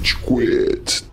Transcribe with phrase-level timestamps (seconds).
[0.00, 1.04] Rage Quit.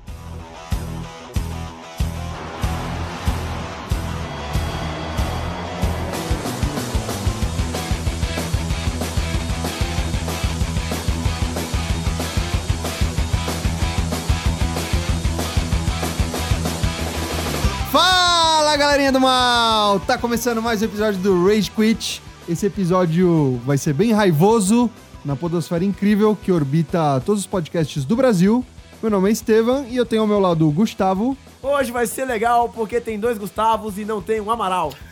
[17.91, 19.99] Fala galerinha do mal!
[19.99, 22.21] Tá começando mais um episódio do Rage Quit.
[22.47, 24.89] Esse episódio vai ser bem raivoso
[25.25, 28.65] na podosfera incrível que orbita todos os podcasts do Brasil.
[29.01, 31.37] Meu nome é Estevam e eu tenho ao meu lado o Gustavo.
[31.61, 34.93] Hoje vai ser legal porque tem dois Gustavos e não tem um Amaral.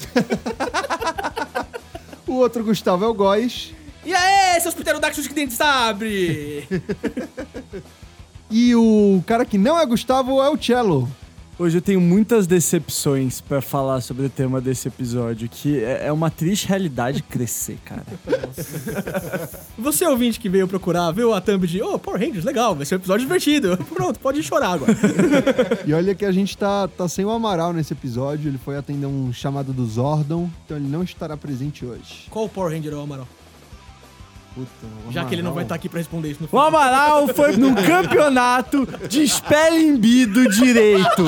[2.28, 3.72] O outro Gustavo é o Góis.
[4.04, 6.68] E aí, seus pterodáctilos que dente sabre!
[8.50, 11.10] E o cara que não é Gustavo é o Cello.
[11.58, 16.12] Hoje eu tenho muitas decepções pra falar sobre o tema desse episódio, que é é
[16.12, 18.04] uma triste realidade crescer, cara.
[19.80, 22.96] Você ouvinte que veio procurar, viu a thumb de Oh, Power Rangers, legal, vai ser
[22.96, 23.78] um episódio divertido.
[23.94, 24.92] Pronto, pode chorar agora.
[25.86, 28.50] E olha que a gente tá, tá sem o Amaral nesse episódio.
[28.50, 32.28] Ele foi atender um chamado do Zordon, então ele não estará presente hoje.
[32.30, 33.28] Qual Power Ranger é o Amaral?
[34.56, 34.70] Puta,
[35.08, 36.68] o Já que ele não vai estar aqui pra responder isso no O final.
[36.68, 41.26] Amaral foi num campeonato de spelling do direito.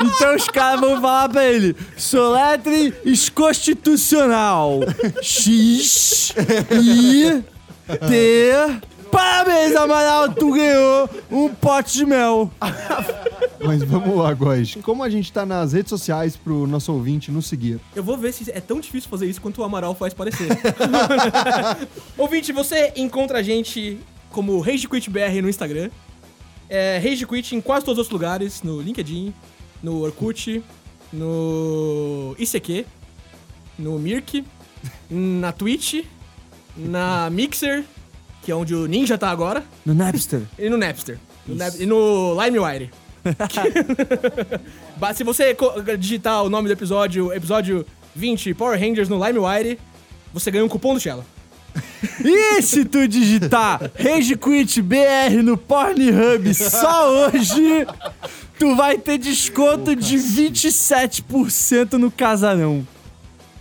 [0.00, 2.94] Então os caras vão falar pra ele: soletre
[3.30, 4.80] constitucional.
[5.20, 6.32] X,
[6.70, 7.42] I,
[8.08, 8.80] T.
[9.14, 12.50] Parabéns, Amaral, tu ganhou um pote de mel.
[13.64, 14.76] Mas vamos lá, Góis.
[14.82, 17.78] Como a gente tá nas redes sociais pro nosso ouvinte nos seguir?
[17.94, 20.48] Eu vou ver se é tão difícil fazer isso quanto o Amaral faz parecer.
[22.18, 24.00] Ouvinte, você encontra a gente
[24.32, 25.90] como Rage Quit BR no Instagram.
[26.68, 29.32] É, Rage Quit em quase todos os outros lugares, no LinkedIn,
[29.80, 30.60] no Orkut,
[31.12, 32.84] no ICQ,
[33.78, 34.44] no Mirk,
[35.08, 36.04] na Twitch,
[36.76, 37.84] na Mixer,
[38.44, 40.42] que é onde o Ninja tá agora, No Napster.
[40.58, 41.18] e no Napster.
[41.46, 42.90] No Nap- e no LimeWire.
[45.14, 45.56] Se você
[45.98, 49.78] digitar o nome do episódio, episódio 20, Power Rangers no LimeWire,
[50.32, 51.24] você ganha um cupom do Shella.
[52.24, 57.86] E se tu digitar Rage Quit BR no Pornhub só hoje,
[58.58, 62.86] tu vai ter desconto de 27% no casarão.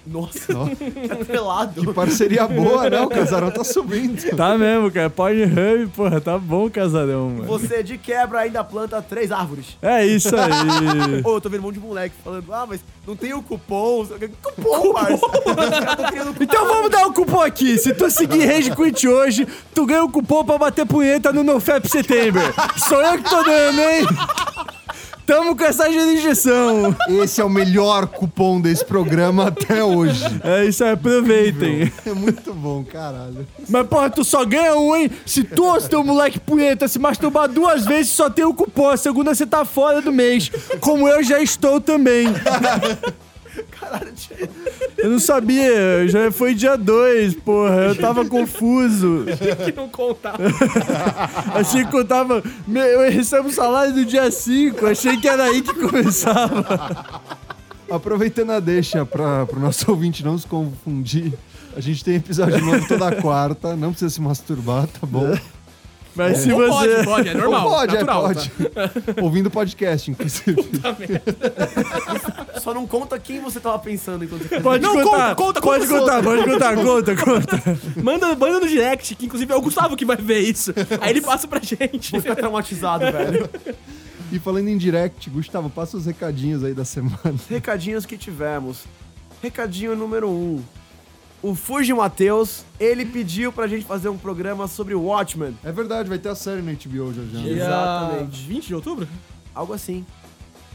[0.05, 1.81] Nossa, tá pelado.
[1.81, 2.99] Que parceria boa, né?
[3.01, 4.35] O casarão tá subindo.
[4.35, 5.09] Tá mesmo, cara.
[5.09, 7.45] Pornhub, porra, tá bom o casarão, mano.
[7.45, 9.77] Você de quebra ainda planta três árvores.
[9.81, 11.21] É isso aí.
[11.23, 14.05] Ô, eu tô vendo um monte de moleque falando, ah, mas não tem o cupom.
[14.41, 15.17] Cupom, parça.
[15.25, 16.43] Cupom.
[16.43, 17.77] Então vamos dar o cupom aqui.
[17.77, 21.87] Se tu seguir Rage Quit hoje, tu ganha o cupom pra bater punheta no NoFap
[21.87, 22.43] September.
[22.89, 24.07] Sou eu que tô dando, hein?
[25.25, 26.95] Tamo com essa injeção.
[27.07, 30.23] Esse é o melhor cupom desse programa até hoje.
[30.43, 31.91] É isso aí, aproveitem.
[32.05, 33.47] É muito bom, caralho.
[33.69, 35.09] Mas, porra, tu só ganha um, hein?
[35.25, 38.89] Se tu se teu moleque punheta se masturbar duas vezes, só tem o cupom.
[38.89, 40.51] A segunda você tá fora do mês.
[40.79, 42.27] Como eu já estou também.
[43.79, 44.13] Caralho.
[44.97, 47.75] Eu não sabia, já foi dia 2, porra.
[47.75, 49.25] Eu tava confuso.
[49.65, 50.33] Que não conta.
[51.53, 52.41] Achei que contava.
[52.67, 54.85] Eu recebo o salário do dia 5.
[54.87, 57.21] Achei que era aí que começava.
[57.89, 61.33] Aproveitando a deixa para o nosso ouvinte não se confundir,
[61.75, 65.37] a gente tem episódio novo toda quarta, não precisa se masturbar, tá bom?
[66.15, 66.69] Mas se Ou você.
[66.69, 67.69] pode, pode, é normal.
[67.69, 68.51] pode, natural, é, pode.
[69.21, 70.55] Ouvindo podcast, inclusive.
[72.63, 75.87] Só não conta quem você tava pensando enquanto você Pode Não, contar, conta, conta, pode
[75.87, 77.79] conta contar, pode contar, conta, conta.
[78.01, 80.73] Manda, manda no direct, que inclusive é o Gustavo que vai ver isso.
[81.01, 82.11] Aí ele passa pra gente.
[82.11, 83.49] Vou ficar traumatizado, velho.
[84.31, 87.35] E falando em direct, Gustavo, passa os recadinhos aí da semana.
[87.49, 88.85] Recadinhos que tivemos.
[89.41, 90.31] Recadinho número 1.
[90.31, 90.63] Um.
[91.41, 95.57] O Fuji Matheus, ele pediu pra gente fazer um programa sobre o Watchmen.
[95.65, 97.39] É verdade, vai ter a série na HBO já já.
[97.41, 98.47] Dia Exatamente.
[98.47, 99.07] 20 de outubro?
[99.53, 100.05] Algo assim.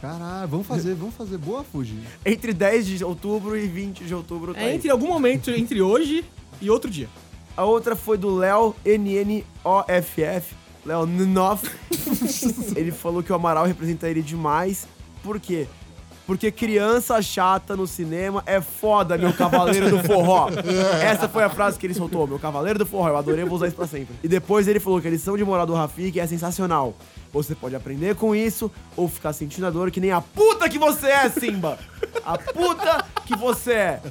[0.00, 1.98] Caralho, vamos fazer, vamos fazer boa, Fuji.
[2.25, 4.54] Entre 10 de outubro e 20 de outubro.
[4.54, 4.76] tá É aí.
[4.76, 6.25] entre algum momento entre hoje
[6.60, 7.09] e outro dia.
[7.56, 10.54] A outra foi do Léo NNOFF.
[10.86, 11.68] Léo Nnoff.
[12.77, 14.86] ele falou que o Amaral representa ele demais.
[15.22, 15.66] Por quê?
[16.28, 20.51] Porque criança chata no cinema é foda, meu cavaleiro do forró.
[21.03, 23.09] Essa foi a frase que ele soltou, meu cavaleiro do forró.
[23.09, 24.15] Eu adorei, vou usar isso pra sempre.
[24.22, 26.95] E depois ele falou que a lição de moral do Rafik é sensacional.
[27.33, 30.78] Você pode aprender com isso ou ficar sentindo a dor que nem a puta que
[30.78, 31.78] você é, Simba.
[32.22, 34.03] A puta que você é.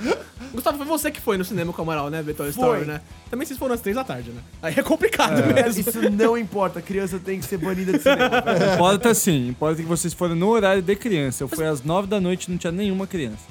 [0.52, 2.22] Gustavo, foi você que foi no cinema com o Amaral, né?
[2.22, 2.64] Ver Toy Foi.
[2.64, 3.00] Story, né?
[3.30, 4.40] Também vocês foram às três da tarde, né?
[4.62, 5.80] Aí é complicado mesmo.
[5.80, 8.40] Isso não importa, criança tem que ser banida de cinema.
[8.40, 8.74] velho.
[8.74, 11.44] Importa sim, importa que vocês foram no horário de criança.
[11.44, 13.44] Eu fui às nove da noite e não tinha nenhuma criança.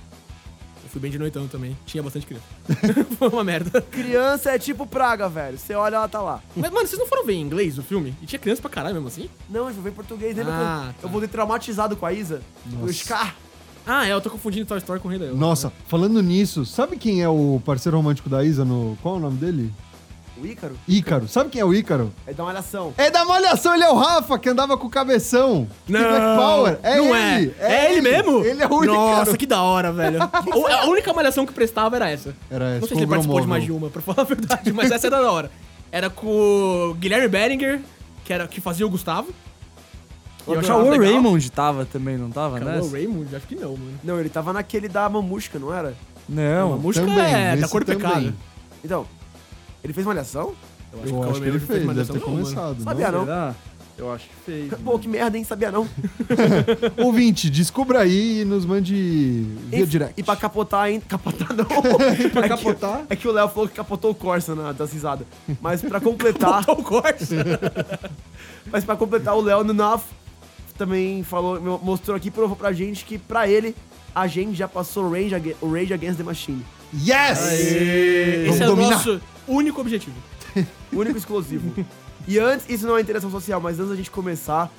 [0.84, 1.78] Eu fui bem de noitão também.
[1.86, 2.46] Tinha bastante criança.
[3.20, 3.82] Foi uma merda.
[3.82, 5.58] Criança é tipo praga, velho.
[5.58, 6.42] Você olha, ela tá lá.
[6.56, 8.16] Mas, mano, vocês não foram ver em inglês o filme?
[8.22, 9.30] E tinha criança pra caralho mesmo assim?
[9.50, 10.36] Não, eu vou ver em português.
[10.38, 11.00] Lembra Ah, eu, tá.
[11.04, 12.42] eu voltei traumatizado com a Isa?
[12.66, 13.34] O Nossa.
[13.88, 15.36] Ah, é, eu tô confundindo Toy Story com o Rei Leão.
[15.36, 18.98] Nossa, falando nisso, sabe quem é o parceiro romântico da Isa no.
[19.02, 19.74] Qual é o nome dele?
[20.40, 20.78] O Ícaro.
[20.88, 21.28] Ícaro.
[21.28, 22.14] Sabe quem é o Ícaro?
[22.28, 22.94] É da malhação.
[22.96, 25.68] É da Malhação, ele é o Rafa, que andava com o cabeção.
[25.88, 26.80] Não, Black Power.
[26.84, 27.56] É não ele.
[27.60, 27.74] é.
[27.86, 28.46] É ele mesmo?
[28.46, 28.94] Ele é o Ícaro.
[28.94, 30.20] Nossa, que da hora, velho.
[30.56, 32.36] O- a única malhação que prestava era essa.
[32.52, 34.26] Era essa, Não sei com se ele participou de mais de uma, pra falar a
[34.26, 35.50] verdade, mas essa era da hora.
[35.92, 36.28] Era com
[36.92, 37.82] o Guilherme Beringer,
[38.24, 39.30] que, era, que fazia o Gustavo.
[40.48, 41.14] Que eu O achava Cauã legal.
[41.14, 42.80] Raymond tava também, não tava, né?
[42.82, 43.36] o Raymond?
[43.36, 44.00] Acho que não, mano.
[44.04, 45.94] Não, ele tava naquele da mamusca, não era?
[46.28, 46.74] Não.
[46.74, 48.34] a música também, é da cor do pecado.
[48.84, 49.06] Então,
[49.84, 50.54] ele fez malhação?
[50.92, 52.44] Eu Eu o acho que ele Raymond fez, deve malhação, ter não, mano.
[52.44, 52.84] começado.
[52.84, 53.56] Sabia não.
[53.98, 54.72] Eu acho que fez.
[54.86, 55.44] Pô, que merda, hein?
[55.44, 55.88] Sabia não.
[57.04, 58.94] Ouvinte, descubra aí e nos mande
[59.70, 60.14] via E, direct.
[60.20, 61.04] e pra capotar ainda.
[61.08, 61.66] Capotar não.
[62.32, 62.98] pra é capotar?
[63.08, 65.26] Que, é que o Léo falou que capotou o Corsa na, das risadas.
[65.60, 66.64] Mas pra completar.
[66.68, 67.36] Botou o Corsa.
[68.72, 70.06] mas pra completar, o Léo Nunoff
[70.78, 73.76] também falou, mo- mostrou aqui, provou pra gente que pra ele,
[74.14, 76.66] a gente já passou o Rage, o Rage Against the Machine.
[76.94, 77.40] Yes!
[77.40, 78.90] Esse Vamos é o dominar.
[78.92, 80.16] nosso único objetivo.
[80.92, 81.86] Único exclusivo.
[82.28, 84.72] e antes, isso não é interação social, mas antes da gente começar,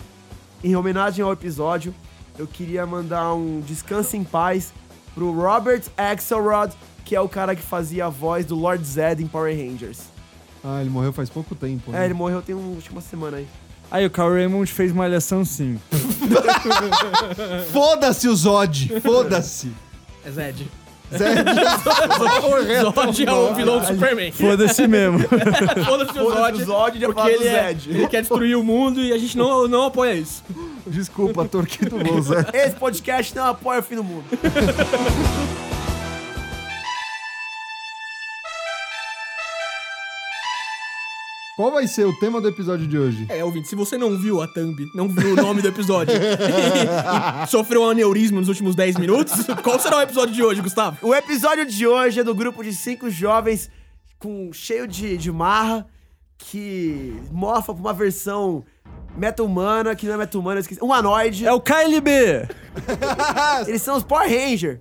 [0.64, 1.94] em homenagem ao episódio,
[2.38, 4.72] eu queria mandar um descanso em paz
[5.14, 6.72] pro Robert Axelrod,
[7.04, 10.00] que é o cara que fazia a voz do Lord Zed em Power Rangers.
[10.64, 12.02] Ah, ele morreu faz pouco tempo, né?
[12.02, 13.46] É, ele morreu tem um, acho que uma semana aí.
[13.90, 15.78] Aí o Cauã Raymond fez malhação sim.
[17.72, 19.00] Foda-se o Zod!
[19.00, 19.72] Foda-se!
[20.24, 20.68] É Zed.
[21.10, 21.42] Zed.
[22.18, 24.30] Zod é o vilão do Superman.
[24.30, 25.20] Foda-se mesmo.
[25.86, 26.62] Foda-se o Zod.
[26.62, 27.90] o Zod, já porque ele, é- Zed.
[27.90, 30.44] ele quer destruir o mundo e a gente não, não apoia isso.
[30.86, 32.44] Desculpa, Torquito Bom, Zé.
[32.52, 34.24] Esse podcast não apoia o fim do mundo.
[41.58, 43.26] Qual vai ser o tema do episódio de hoje?
[43.28, 47.46] É, ouvinte, se você não viu a thumb, não viu o nome do episódio e,
[47.48, 49.34] sofreu um aneurisma nos últimos 10 minutos,
[49.64, 51.04] qual será o episódio de hoje, Gustavo?
[51.04, 53.68] O episódio de hoje é do grupo de cinco jovens
[54.20, 55.84] com cheio de, de marra
[56.38, 58.64] que mofa pra uma versão
[59.16, 60.80] meta-humana, que não é meta-humana, eu esqueci.
[60.80, 61.44] Humanoide.
[61.44, 62.46] É o KLB!
[63.66, 64.78] Eles são os Power Ranger.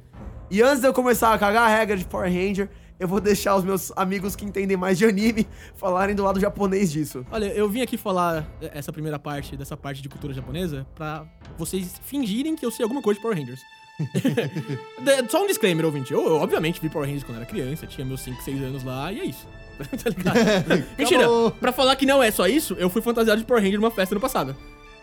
[0.52, 3.56] E antes de eu começar a cagar a regra de Power Ranger, eu vou deixar
[3.56, 7.26] os meus amigos que entendem mais de anime falarem do lado japonês disso.
[7.32, 11.26] Olha, eu vim aqui falar essa primeira parte, dessa parte de cultura japonesa, pra
[11.58, 13.62] vocês fingirem que eu sei alguma coisa de Power Rangers.
[15.30, 16.12] Só um disclaimer, ouvinte.
[16.14, 19.12] Eu, eu, obviamente, vi Power Rangers quando era criança, tinha meus 5, 6 anos lá,
[19.12, 19.48] e é isso.
[19.78, 20.86] tá ligado?
[20.98, 21.52] Mentira, Acabou.
[21.52, 24.16] pra falar que não é só isso, eu fui fantasiado de Power Ranger numa festa
[24.16, 24.56] no passado.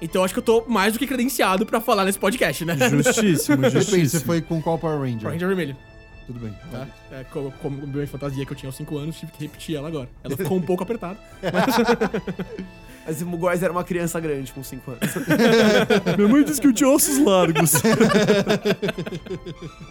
[0.03, 2.77] Então acho que eu tô mais do que credenciado pra falar nesse podcast, né?
[2.91, 4.23] Justíssimo, Depende, você justíssimo.
[4.25, 5.21] foi com qual Power Ranger?
[5.21, 5.77] Power Ranger vermelho,
[6.27, 6.55] Tudo bem.
[6.71, 6.87] tá?
[7.13, 9.89] É, como, como minha fantasia que eu tinha aos 5 anos, tive que repetir ela
[9.89, 10.09] agora.
[10.23, 11.19] Ela ficou um pouco apertada.
[13.07, 15.15] Mas o Góis era uma criança grande, com 5 anos.
[16.17, 17.73] Minha mãe disse que eu tinha ossos largos.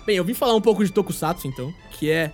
[0.05, 2.31] Bem, eu vim falar um pouco de Tokusatsu, então, que é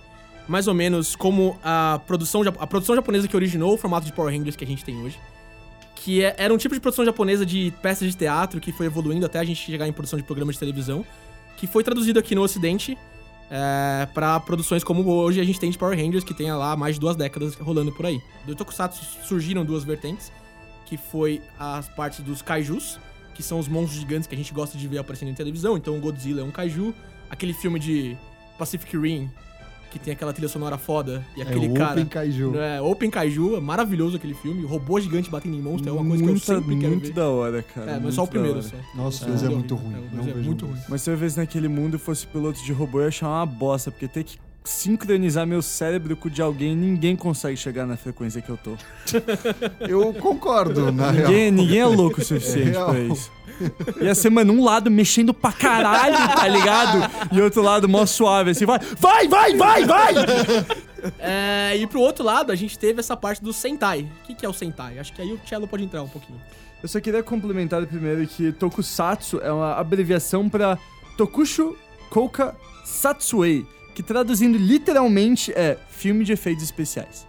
[0.48, 4.34] mais ou menos como a produção, a produção japonesa que originou o formato de Power
[4.36, 5.18] Rangers que a gente tem hoje.
[5.94, 9.26] Que é- era um tipo de produção japonesa de peças de teatro que foi evoluindo
[9.26, 11.04] até a gente chegar em produção de programas de televisão,
[11.58, 12.96] que foi traduzido aqui no ocidente
[13.50, 16.94] é, para produções como hoje a gente tem de Power Rangers, que tem lá mais
[16.94, 18.22] de duas décadas rolando por aí.
[18.46, 20.30] Do Tokusatsu surgiram duas vertentes,
[20.86, 22.98] que foi as partes dos kaijus,
[23.34, 25.76] que são os monstros gigantes que a gente gosta de ver aparecendo em televisão.
[25.76, 26.94] Então Godzilla é um kaiju,
[27.28, 28.16] aquele filme de
[28.56, 29.28] Pacific Rim,
[29.90, 31.92] que tem aquela trilha sonora foda, e É aquele o cara...
[31.92, 32.56] Open Kaiju.
[32.58, 34.64] É, Open Kaiju, é maravilhoso aquele filme.
[34.64, 37.06] O robô gigante batendo em monstro é uma coisa que eu Muito- sempre quero muito
[37.08, 37.12] ver.
[37.14, 37.90] da hora, cara.
[37.90, 38.76] É, mas muito só o primeiro só.
[38.94, 39.58] Nossa, o É, dois é horrível.
[39.58, 39.94] muito ruim.
[39.94, 40.78] É, Não é muito ruim.
[40.88, 43.90] Mas se eu vez naquele mundo fosse piloto de robô, eu ia achar uma bosta,
[43.90, 44.38] porque ter que
[44.70, 48.76] sincronizar meu cérebro com o de alguém, ninguém consegue chegar na frequência que eu tô.
[49.80, 51.28] Eu concordo, na real.
[51.28, 53.32] Ninguém, ninguém é louco o suficiente É pra isso.
[54.00, 56.98] Ia ser, mano, um lado mexendo pra caralho, tá ligado?
[57.32, 60.14] E outro lado mó suave, assim, vai, vai, vai, vai, vai!
[61.18, 64.02] É, e pro outro lado, a gente teve essa parte do Sentai.
[64.22, 64.98] O que, que é o Sentai?
[64.98, 66.40] Acho que aí o Cello pode entrar um pouquinho.
[66.82, 70.78] Eu só queria complementar primeiro que Tokusatsu é uma abreviação pra
[71.16, 71.76] Tokushu
[72.08, 73.66] Kouka Satsuei,
[74.00, 77.26] que traduzindo literalmente é filme de efeitos especiais.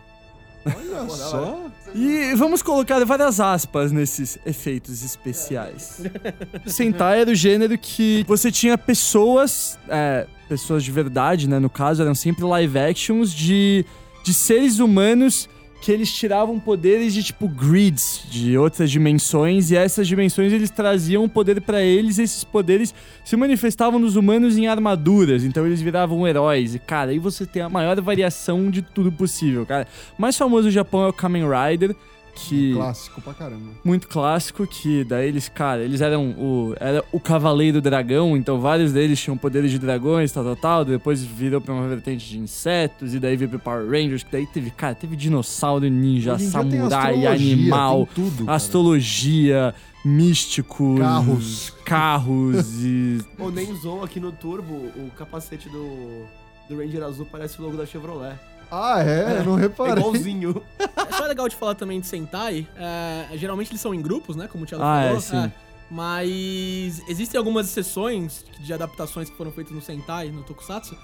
[0.66, 1.66] Olha só.
[1.94, 6.02] E vamos colocar várias aspas nesses efeitos especiais.
[6.66, 11.60] Sentai era o gênero que você tinha pessoas, é, pessoas de verdade, né?
[11.60, 13.86] No caso, eram sempre live actions de,
[14.24, 15.50] de seres humanos
[15.82, 21.28] que eles tiravam poderes de tipo grids de outras dimensões e essas dimensões eles traziam
[21.28, 22.94] poder pra eles e esses poderes
[23.26, 26.76] se manifestavam nos humanos em armaduras, então eles viravam heróis.
[26.76, 29.88] E cara, aí você tem a maior variação de tudo possível, cara.
[30.18, 31.96] O mais famoso do Japão é o Kamen Rider,
[32.34, 33.72] que Clássico pra caramba.
[33.84, 38.94] muito clássico que daí eles, cara, eles eram o era o cavaleiro dragão, então vários
[38.94, 43.14] deles tinham poderes de dragões, tal, tal, tal, depois virou pra uma vertente de insetos
[43.14, 48.08] e daí veio pro Power Rangers, que daí teve, cara, teve dinossauro, ninja, samurai, animal,
[48.14, 49.74] tem tudo, astrologia,
[50.04, 51.74] místicos, Carros.
[51.86, 56.26] carros e Ou nem usou aqui no Turbo, o capacete do,
[56.68, 58.36] do Ranger Azul parece o logo da Chevrolet.
[58.72, 59.40] Ah, é?
[59.40, 59.94] Eu não É reparei.
[59.98, 60.64] igualzinho.
[60.80, 62.68] É só legal de falar também de Sentai.
[62.78, 64.48] é, geralmente eles são em grupos, né?
[64.48, 65.18] Como o Thiago Ah, falou.
[65.18, 65.52] é, sim.
[65.90, 70.96] mas existem algumas exceções de adaptações que foram feitas no Sentai, no Tokusatsu,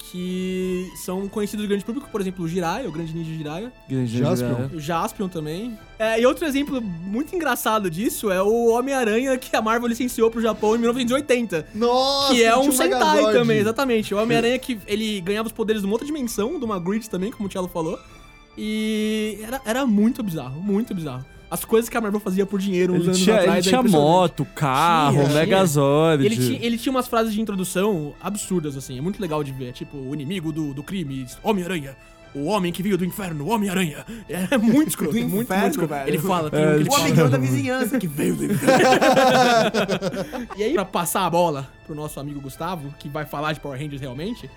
[0.00, 2.08] que são conhecidos do grande público.
[2.10, 3.72] Por exemplo, o Jiraiya, o grande ninja Jiraiya.
[4.06, 4.70] Jaspion.
[4.74, 5.78] O Jaspion também.
[5.98, 10.40] É, e outro exemplo muito engraçado disso é o Homem-Aranha que a Marvel licenciou pro
[10.40, 11.68] Japão em 1980.
[11.74, 13.38] Nossa, que é um Sentai Megazord.
[13.38, 14.14] também, exatamente.
[14.14, 17.30] O Homem-Aranha que ele ganhava os poderes de uma outra dimensão, de uma grid também,
[17.30, 17.98] como o Thiago falou.
[18.56, 21.24] E era, era muito bizarro, muito bizarro.
[21.50, 23.82] As coisas que a Marvel fazia por dinheiro uns Ele anos tinha, atrás ele tinha
[23.82, 25.34] moto, carro, Tinha.
[25.34, 26.24] Megazord.
[26.24, 28.96] Ele, tinha, ele tinha umas frases de introdução absurdas, assim.
[28.96, 29.72] É muito legal de ver.
[29.72, 31.96] Tipo, o inimigo do, do crime, Homem-Aranha.
[32.32, 34.06] O homem que veio do inferno, Homem-Aranha.
[34.28, 35.92] É muito escroto, Do muito, muito inferno, escroto.
[35.92, 36.08] velho.
[36.08, 38.44] Ele fala, tem É, um que ele ele O amigão da vizinhança que veio do
[38.44, 38.84] inferno.
[40.56, 43.76] E aí, pra passar a bola pro nosso amigo Gustavo, que vai falar de Power
[43.80, 44.48] Rangers realmente,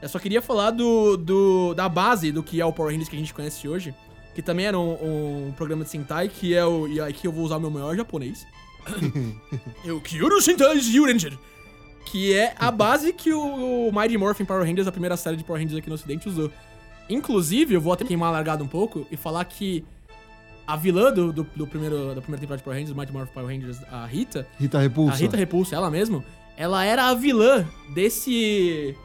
[0.00, 3.14] eu só queria falar do, do- da base do que é o Power Rangers que
[3.14, 3.94] a gente conhece hoje,
[4.34, 6.88] que também era um, um programa de Sentai, que é o.
[6.88, 8.46] E aqui eu vou usar o meu maior japonês.
[9.84, 11.36] é o Kyoto Sentai Zyuranger.
[12.06, 15.44] Que é a base que o, o Mighty Morphin Power Rangers, a primeira série de
[15.44, 16.50] Power Rangers aqui no Ocidente, usou.
[17.08, 19.84] Inclusive, eu vou até queimar a largada um pouco e falar que
[20.66, 23.48] a vilã do, do, do primeiro, da primeira temporada de Power Rangers, Mighty Morphin Power
[23.48, 25.14] Rangers, a Rita, Rita Repulsa.
[25.14, 26.24] a Rita Repulsa, ela mesmo,
[26.56, 28.96] ela era a vilã desse.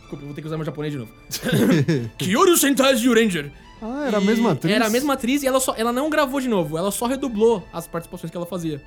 [0.00, 1.12] Desculpa, vou ter que usar meu japonês de novo.
[2.16, 3.50] Kyoto Sentai Zyuranger.
[3.80, 4.74] Ah, era a E mesma atriz?
[4.74, 7.62] Era a mesma atriz e ela, só, ela não gravou de novo, ela só redublou
[7.72, 8.82] as participações que ela fazia.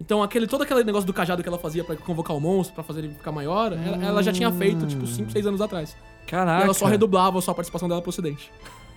[0.00, 2.82] Então, aquele, todo aquele negócio do cajado que ela fazia pra convocar o monstro, pra
[2.82, 5.94] fazer ele ficar maior, ela, ela já tinha feito, tipo, 5, 6 anos atrás.
[6.26, 6.60] Caraca.
[6.60, 8.50] E ela só redublava só a participação dela pro ocidente.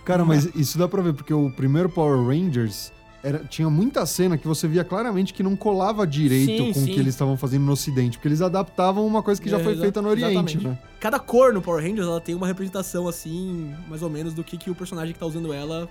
[0.05, 2.91] Cara, mas isso dá pra ver, porque o primeiro Power Rangers
[3.23, 6.83] era, tinha muita cena que você via claramente que não colava direito Sim, com o
[6.83, 6.93] sim.
[6.93, 9.77] que eles estavam fazendo no Ocidente, porque eles adaptavam uma coisa que já É, foi
[9.77, 10.67] feita no Oriente, exatamente.
[10.67, 10.77] né?
[10.99, 14.57] Cada cor no Power Rangers, ela tem uma representação, assim, mais ou menos, do que,
[14.57, 15.89] que o personagem que tá usando ela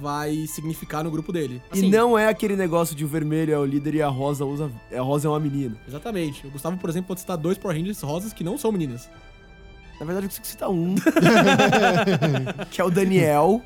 [0.00, 1.60] vai significar no grupo dele.
[1.72, 4.44] E Assim, não é aquele negócio de o vermelho é o líder e a rosa
[4.44, 4.70] usa.
[4.96, 5.76] A rosa é uma menina.
[5.86, 6.46] Exatamente.
[6.46, 9.08] O Gustavo, por exemplo, pode citar dois Power Rangers rosas que não são meninas.
[10.00, 10.94] Na verdade, eu consigo citar um.
[12.72, 13.60] que é o Daniel,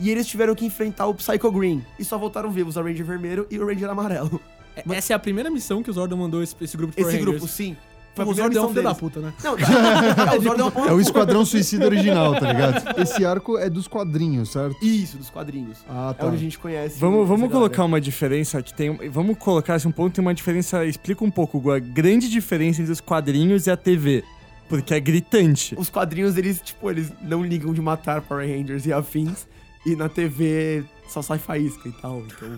[0.00, 1.84] E eles tiveram que enfrentar o Psycho Green.
[1.98, 4.40] E só voltaram vivos a Ranger vermelho e o Ranger amarelo.
[4.74, 7.08] É- Essa é a primeira missão que o Zordon mandou esse, esse grupo de Power
[7.14, 7.52] Esse grupo, Rangers.
[7.52, 7.76] sim.
[8.14, 9.32] Foi o Zordon é um filho da puta, né?
[9.42, 13.00] Não, é, o Zordon é uma É o Esquadrão Suicida original, tá ligado?
[13.00, 14.76] Esse arco é dos quadrinhos, certo?
[14.84, 15.78] Isso, dos quadrinhos.
[15.88, 16.26] Ah, É tá.
[16.26, 16.98] onde a gente conhece.
[17.00, 17.52] Vamos, vamos galera.
[17.70, 18.94] colocar uma diferença que tem.
[19.10, 20.84] Vamos colocar esse um ponto, tem uma diferença.
[20.84, 24.22] Explica um pouco a grande diferença entre os quadrinhos e a TV.
[24.68, 25.74] Porque é gritante.
[25.78, 29.46] Os quadrinhos, eles, tipo, eles não ligam de matar Power Rangers e afins.
[29.84, 32.22] E na TV só sai faísca e tal.
[32.26, 32.48] Então...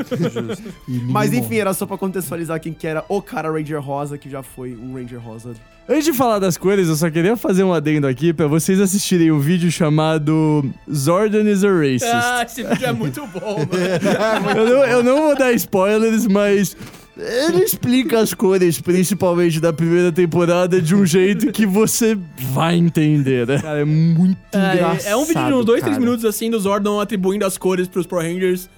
[1.11, 1.59] Mas enfim, morre.
[1.59, 4.95] era só pra contextualizar quem que era o cara Ranger Rosa, que já foi um
[4.95, 5.55] Ranger Rosa.
[5.87, 9.31] Antes de falar das cores, eu só queria fazer um adendo aqui pra vocês assistirem
[9.31, 12.05] um vídeo chamado Zordon is a Racist.
[12.05, 13.59] Ah, esse vídeo é muito bom,
[14.41, 14.61] mano.
[14.61, 16.75] eu, não, eu não vou dar spoilers, mas
[17.17, 22.19] ele explica as cores, principalmente da primeira temporada, de um jeito que você
[22.53, 23.61] vai entender, né?
[23.61, 25.07] Cara, é muito engraçado.
[25.07, 26.01] É, é um vídeo de uns dois, três cara.
[26.01, 28.69] minutos, assim, do Zordon atribuindo as cores pros Power Rangers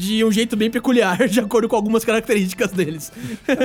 [0.00, 3.12] de um jeito bem peculiar, de acordo com algumas características deles.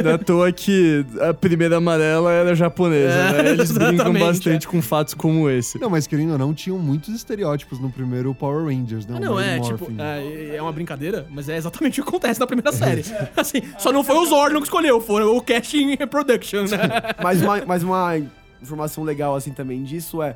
[0.03, 3.49] Não é à toa que a primeira amarela era japonesa, É, né?
[3.55, 5.79] Eles brincam bastante com fatos como esse.
[5.79, 9.15] Não, mas querendo ou não, tinham muitos estereótipos no primeiro Power Rangers, né?
[9.15, 12.37] Ah, O não, é, tipo, é, é uma brincadeira, mas é exatamente o que acontece
[12.39, 13.03] na primeira série.
[13.37, 16.77] Assim, só não foi o Zordon que escolheu, foi o Casting Production, né?
[17.23, 18.21] Mas uma, mas uma
[18.61, 20.35] informação legal, assim, também disso é...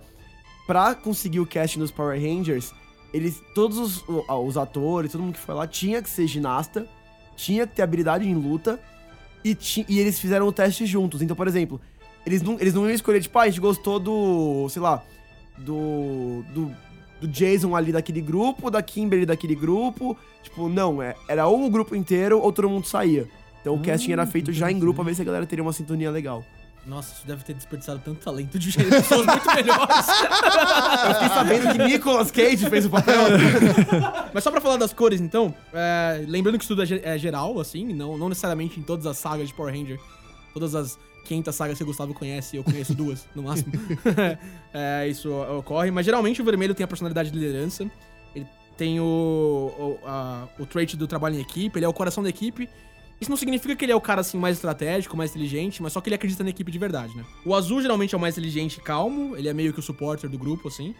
[0.65, 2.73] pra conseguir o casting dos Power Rangers,
[3.13, 6.87] eles, todos os, os atores, todo mundo que foi lá, tinha que ser ginasta,
[7.35, 8.79] tinha que ter habilidade em luta,
[9.43, 11.21] e, ti- e eles fizeram o teste juntos.
[11.21, 11.79] Então, por exemplo,
[12.25, 15.01] eles não, eles não iam escolher, tipo, ah, a gente gostou do, sei lá,
[15.57, 16.71] do, do,
[17.21, 20.17] do Jason ali daquele grupo, da Kimberly daquele grupo.
[20.43, 23.27] Tipo, não, é, era ou o grupo inteiro ou todo mundo saía.
[23.61, 25.73] Então o casting era feito já em grupo pra ver se a galera teria uma
[25.73, 26.45] sintonia legal.
[26.89, 30.07] Nossa, isso deve ter desperdiçado tanto talento de pessoas muito melhores.
[31.07, 33.21] Eu fiquei sabendo que Nicolas Cage fez o papel.
[34.33, 37.59] Mas só pra falar das cores, então, é, lembrando que isso tudo é, é geral,
[37.59, 39.99] assim, não, não necessariamente em todas as sagas de Power Ranger.
[40.51, 43.71] Todas as 500 sagas que o Gustavo conhece, eu conheço duas, no máximo.
[44.73, 47.89] É, isso ocorre, mas geralmente o vermelho tem a personalidade de liderança.
[48.35, 48.45] Ele
[48.77, 52.29] tem o, o, a- o trait do trabalho em equipe, ele é o coração da
[52.29, 52.69] equipe.
[53.19, 55.99] Isso não significa que ele é o cara assim mais estratégico, mais inteligente, mas só
[55.99, 57.25] que ele acredita na equipe de verdade, né?
[57.45, 60.29] O azul geralmente é o mais inteligente e calmo, ele é meio que o supporter
[60.29, 60.95] do grupo, assim.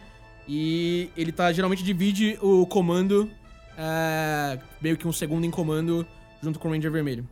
[0.46, 3.30] E ele tá geralmente divide o comando,
[3.76, 6.06] é, meio que um segundo em comando,
[6.42, 7.26] junto com o Ranger Vermelho.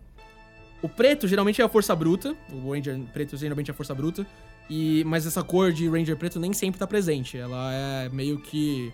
[0.80, 4.26] O preto geralmente é a força bruta, o Ranger preto geralmente é a força bruta,
[4.70, 7.36] e, mas essa cor de Ranger preto nem sempre tá presente.
[7.36, 8.92] Ela é meio que.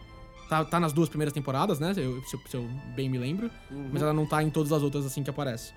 [0.48, 1.92] Tá, tá nas duas primeiras temporadas, né?
[1.96, 3.50] Eu- se, eu, se eu bem me lembro.
[3.92, 5.72] Mas ela não tá em todas as outras assim que aparece.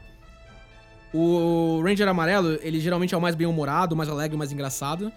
[1.14, 5.12] O Ranger amarelo, ele geralmente é o mais bem-humorado, o mais alegre, o mais engraçado.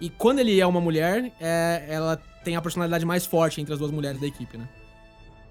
[0.00, 3.78] E quando ele é uma mulher, é, ela tem a personalidade mais forte entre as
[3.78, 4.68] duas mulheres da equipe, né?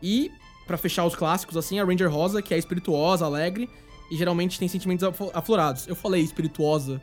[0.01, 0.31] E,
[0.65, 3.69] pra fechar os clássicos, assim, a Ranger rosa, que é espirituosa, alegre,
[4.09, 5.87] e geralmente tem sentimentos aflo- aflorados.
[5.87, 7.01] Eu falei espirituosa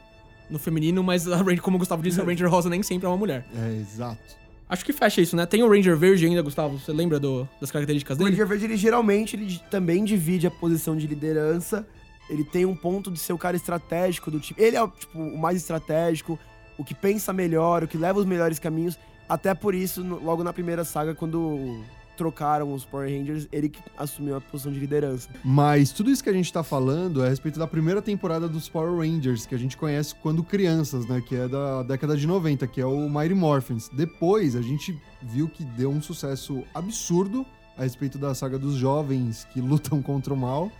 [0.50, 3.08] no feminino, mas a Ranger, como o Gustavo disse, a Ranger rosa nem sempre é
[3.08, 3.46] uma mulher.
[3.54, 4.36] É, exato.
[4.68, 5.46] Acho que fecha isso, né?
[5.46, 6.78] Tem o Ranger verde ainda, Gustavo.
[6.78, 8.30] Você lembra do- das características O dele?
[8.30, 11.86] Ranger Verde, ele geralmente ele também divide a posição de liderança.
[12.28, 14.60] Ele tem um ponto de ser o cara estratégico do time.
[14.60, 16.38] Ele é tipo, o mais estratégico,
[16.76, 18.98] o que pensa melhor, o que leva os melhores caminhos.
[19.26, 21.80] Até por isso, logo na primeira saga, quando
[22.18, 25.30] trocaram os Power Rangers, ele que assumiu a posição de liderança.
[25.44, 28.68] Mas tudo isso que a gente tá falando é a respeito da primeira temporada dos
[28.68, 31.22] Power Rangers, que a gente conhece quando crianças, né?
[31.26, 33.88] Que é da década de 90, que é o Mighty Morphins.
[33.90, 37.46] Depois, a gente viu que deu um sucesso absurdo
[37.76, 40.70] a respeito da saga dos jovens que lutam contra o mal.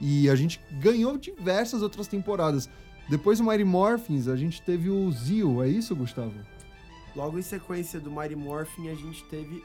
[0.00, 2.68] E a gente ganhou diversas outras temporadas.
[3.08, 6.34] Depois do Mighty Morphins, a gente teve o Zio, é isso, Gustavo?
[7.16, 9.64] Logo em sequência do Mighty Morphin, a gente teve.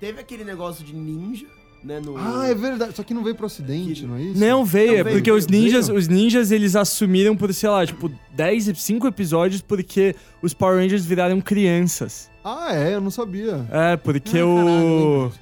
[0.00, 1.46] Teve aquele negócio de ninja,
[1.82, 2.00] né?
[2.00, 2.16] No...
[2.16, 2.94] Ah, é verdade.
[2.96, 4.38] Só que não veio pro ocidente, Que- não é isso?
[4.40, 5.62] Não veio, Não é veio, porque os veio.
[5.62, 5.98] ninjas, Veio?
[5.98, 11.04] os ninjas eles assumiram por, sei lá, tipo, 10, 5 episódios porque os Power Rangers
[11.04, 12.30] viraram crianças.
[12.44, 13.66] Ah, é, eu não sabia.
[13.70, 15.32] É, porque Ah, o,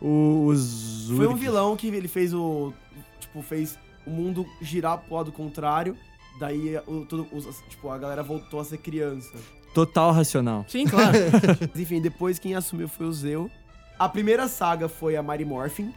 [0.00, 0.46] o.
[0.46, 1.10] Os.
[1.16, 2.72] Foi um vilão que ele fez o.
[3.20, 5.96] Tipo, fez o mundo girar pro lado contrário.
[6.38, 9.32] Daí o, todo, os- tipo, a galera voltou a ser criança.
[9.74, 10.64] Total racional.
[10.68, 11.16] Sim, claro.
[11.72, 13.50] Mas, Enfim, depois quem assumiu foi o Zeu.
[13.98, 15.94] A primeira saga foi a Mighty Morphin,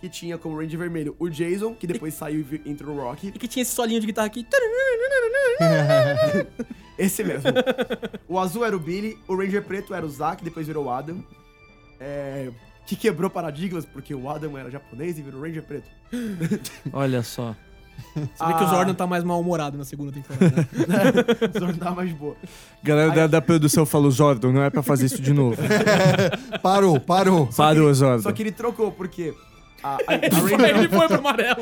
[0.00, 3.28] que tinha como Ranger Vermelho o Jason, que depois saiu e entrou o Rocky.
[3.28, 4.46] e que tinha esse solinho de guitarra aqui.
[6.98, 7.50] Esse mesmo.
[8.28, 11.24] o azul era o Billy, o Ranger Preto era o Zack, depois virou o Adam.
[11.98, 12.50] É,
[12.86, 15.90] que quebrou paradigmas, porque o Adam era japonês e virou Ranger Preto.
[16.92, 17.56] Olha só.
[18.14, 18.70] Você vê que o Ah.
[18.70, 20.66] Zordon tá mais mal-humorado na segunda temporada, né?
[21.54, 22.36] O Zordon tava mais boa.
[22.82, 25.56] Galera da, da produção falou, Zordon, não é pra fazer isso de novo.
[26.62, 27.46] Parou, parou.
[27.56, 28.22] Parou, Zordon.
[28.22, 29.34] Só que ele trocou, porque
[29.82, 31.60] a, a, a Aí ele foi pro amarelo.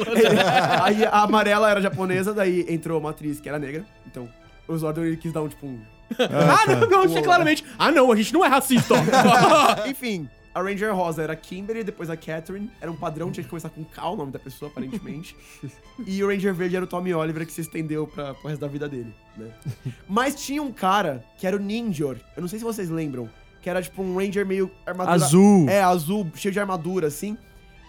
[0.82, 3.84] Aí a amarela era japonesa, daí entrou uma atriz que era negra.
[4.06, 4.28] Então,
[4.66, 5.78] o Zordon ele quis dar um tipo um.
[6.18, 7.64] Ah, não, não, achei claramente.
[7.78, 8.94] Ah, não, a gente não é racista.
[8.94, 9.86] ó.
[9.88, 12.70] Enfim, a Ranger Rosa era a Kimberly, depois a Catherine.
[12.80, 15.36] Era um padrão, tinha que começar com K o nome da pessoa, aparentemente.
[16.06, 18.68] e o Ranger Verde era o Tommy Oliver, que se estendeu pra, pro resto da
[18.68, 19.50] vida dele, né?
[20.08, 22.16] Mas tinha um cara que era o Ninjor.
[22.36, 23.28] Eu não sei se vocês lembram.
[23.60, 25.16] Que era tipo um Ranger meio armadura.
[25.16, 25.68] Azul.
[25.68, 27.36] É, azul, cheio de armadura, assim.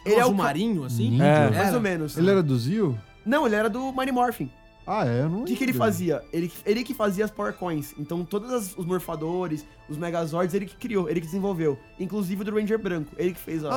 [0.04, 1.22] Ele é o o ca- marinho, assim?
[1.22, 1.50] É.
[1.50, 1.76] Mais Era.
[1.76, 2.18] ou menos.
[2.18, 3.00] Ele era do Zio?
[3.26, 4.50] Não, ele era do Mighty Morphin.
[4.92, 5.22] Ah, é?
[5.22, 6.22] Eu não O que, que ele fazia?
[6.34, 7.94] Ele, ele que fazia as Power Coins.
[8.00, 11.78] Então, todos as- os morfadores, os Megazords, ele que criou, ele que desenvolveu.
[12.00, 13.12] Inclusive o do Ranger Branco.
[13.18, 13.70] Ele que fez a.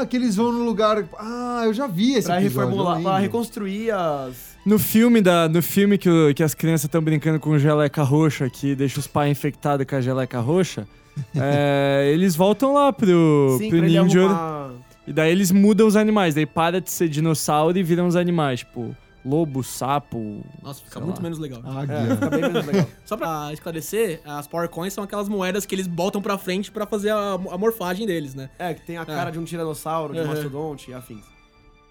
[0.00, 1.04] Ah, que eles vão no lugar.
[1.18, 2.68] Ah, eu já vi esse pra episódio.
[2.70, 4.56] reformular, pra reconstruir as.
[4.64, 8.48] No filme, da, no filme que, o- que as crianças estão brincando com geleca roxa,
[8.48, 10.86] que deixa os pais infectados com a geleca roxa,
[11.34, 14.20] é, eles voltam lá pro, Sim, pro pra ele Ninja.
[14.24, 14.70] arrumar.
[15.06, 16.34] E daí eles mudam os animais.
[16.34, 18.60] Daí para de ser dinossauro e viram os animais.
[18.60, 20.40] Tipo, lobo, sapo.
[20.62, 21.22] Nossa, fica muito lá.
[21.22, 21.60] menos legal.
[21.64, 22.14] É, Águia.
[22.16, 22.86] fica bem menos legal.
[23.04, 26.86] Só pra esclarecer, as Power Coins são aquelas moedas que eles botam pra frente pra
[26.86, 28.50] fazer a, a morfagem deles, né?
[28.58, 30.28] É, que tem a cara de um tiranossauro, de um Uhum.
[30.28, 31.24] mastodonte e afins.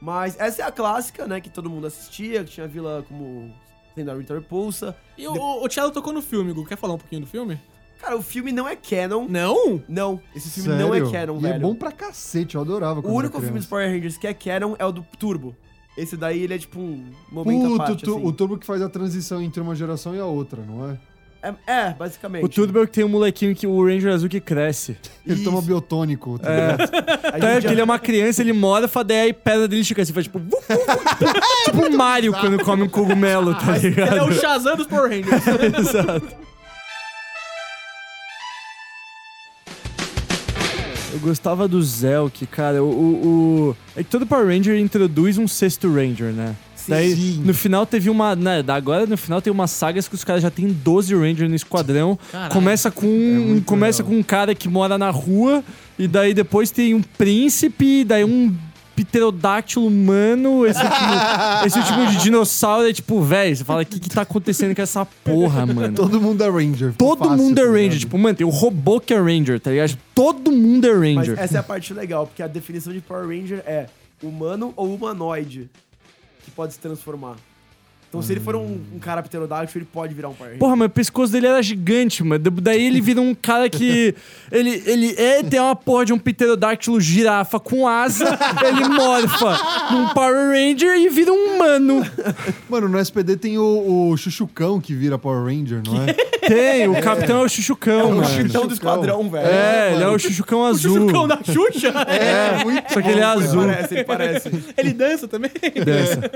[0.01, 3.53] Mas essa é a clássica, né, que todo mundo assistia, que tinha a vila como
[3.93, 4.95] sendo a Rita Repulsa.
[5.17, 6.65] E o, o, o Thiago tocou no filme, Gu.
[6.65, 7.59] Quer falar um pouquinho do filme?
[7.99, 9.25] Cara, o filme não é canon.
[9.27, 9.83] Não?
[9.89, 11.11] Não, esse filme não é Sério?
[11.11, 11.53] canon, e velho.
[11.55, 13.67] é bom pra cacete, eu adorava O único filme dos.
[13.67, 15.53] Power Rangers que é canon é o do Turbo.
[15.97, 18.25] Esse daí, ele é tipo um momento à Puto, parte, tu- assim.
[18.25, 20.97] o turbo que faz a transição entre uma geração e a outra, não é?
[21.41, 22.43] É, é, basicamente.
[22.43, 24.97] O Turbo é que tem um molequinho que o Ranger azul que cresce.
[25.25, 25.45] Ele Isso.
[25.45, 26.38] toma biotônico.
[26.38, 26.75] tá É.
[27.38, 30.12] Então é já- ele é uma criança, ele morfa, daí a pedra dele fica assim,
[30.12, 30.38] faz tipo.
[30.38, 31.63] vu, vu, vu.
[31.63, 34.12] tipo um Mario quando come um cogumelo, tá ligado?
[34.12, 35.47] Ele é o Shazam dos Power Rangers.
[35.80, 36.28] Exato.
[41.21, 42.84] Eu gostava do Zelk, cara.
[42.84, 46.55] O, o, o- É que todo Power Ranger introduz um sexto Ranger, né?
[46.75, 46.91] Sim.
[46.91, 47.41] Daí, Sim.
[47.45, 48.36] no final teve uma.
[48.36, 51.55] Né, agora no final tem umas sagas que os caras já tem 12 Rangers no
[51.55, 52.17] esquadrão.
[52.32, 52.53] Caralho.
[52.53, 54.15] Começa com, muito começa legal.
[54.15, 55.63] com um cara que mora na rua,
[55.97, 58.55] e daí depois tem um príncipe, daí um
[59.05, 61.13] pterodáctilo humano, esse último,
[61.65, 64.81] esse último de dinossauro é tipo, velho, você fala, o que que tá acontecendo com
[64.81, 65.95] essa porra, mano?
[65.95, 66.93] Todo mundo é Ranger.
[66.97, 67.83] Todo fácil, mundo é tá Ranger.
[67.83, 67.99] ligado?
[67.99, 69.97] Tipo, mano, tem o robô que é Ranger, tá ligado?
[70.13, 71.39] Todo mundo é Mas Ranger.
[71.39, 73.88] essa é a parte legal, porque a definição de Power Ranger é
[74.21, 75.69] humano ou humanoide
[76.43, 77.35] que pode se transformar.
[78.09, 80.59] Então, se ele for um, um cara pterodáctilo, ele pode virar um Power Ranger.
[80.59, 82.43] Porra, mas o pescoço dele era gigante, mano.
[82.49, 84.15] Daí ele vira um cara que.
[84.51, 88.25] Ele, ele é, tem uma porra de um pterodáctilo girafa com asa,
[88.65, 89.59] ele morfa
[89.91, 92.03] num Power Ranger e vira um humano.
[92.67, 96.13] Mano, no SPD tem o, o Chuchucão que vira Power Ranger, não é?
[96.49, 98.25] Tem, o capitão é o Chuchucão, é o mano.
[98.27, 99.45] chutão do esquadrão, velho.
[99.47, 100.95] É, ele é o Chuchucão o azul.
[100.97, 101.89] Chuchucão da Xuxa.
[102.07, 103.61] É, muito Só que ele é Ele azul.
[103.61, 104.51] parece, ele parece.
[104.75, 105.51] Ele dança também.
[105.85, 106.31] Dessa.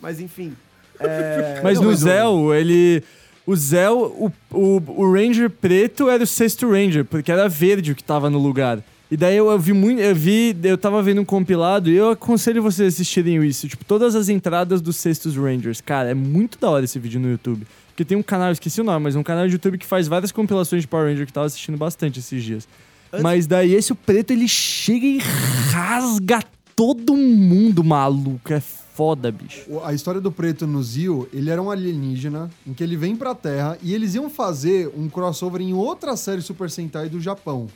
[0.00, 0.52] Mas enfim.
[1.00, 3.02] é, Mas no o- Zell, ele.
[3.46, 7.94] O Zell, o, o, o Ranger preto era o sexto Ranger, porque era verde o
[7.94, 8.78] que tava no lugar.
[9.10, 10.00] E daí eu, eu vi muito.
[10.00, 10.56] Eu vi.
[10.62, 13.66] Eu tava vendo um compilado e eu aconselho vocês a assistirem isso.
[13.66, 15.80] Tipo, todas as entradas dos sextos Rangers.
[15.80, 17.66] Cara, é muito da hora esse vídeo no YouTube.
[17.88, 20.30] Porque tem um canal, esqueci o nome, mas um canal de YouTube que faz várias
[20.30, 22.68] compilações de Power Ranger que eu tava assistindo bastante esses dias.
[23.12, 25.18] Antes- Mas daí esse o preto, ele chega e
[25.72, 26.40] rasga
[26.80, 28.50] todo mundo, maluco.
[28.54, 29.66] É foda, bicho.
[29.84, 33.34] A história do preto no Zio, ele era um alienígena em que ele vem pra
[33.34, 37.66] Terra e eles iam fazer um crossover em outra série Super Sentai do Japão.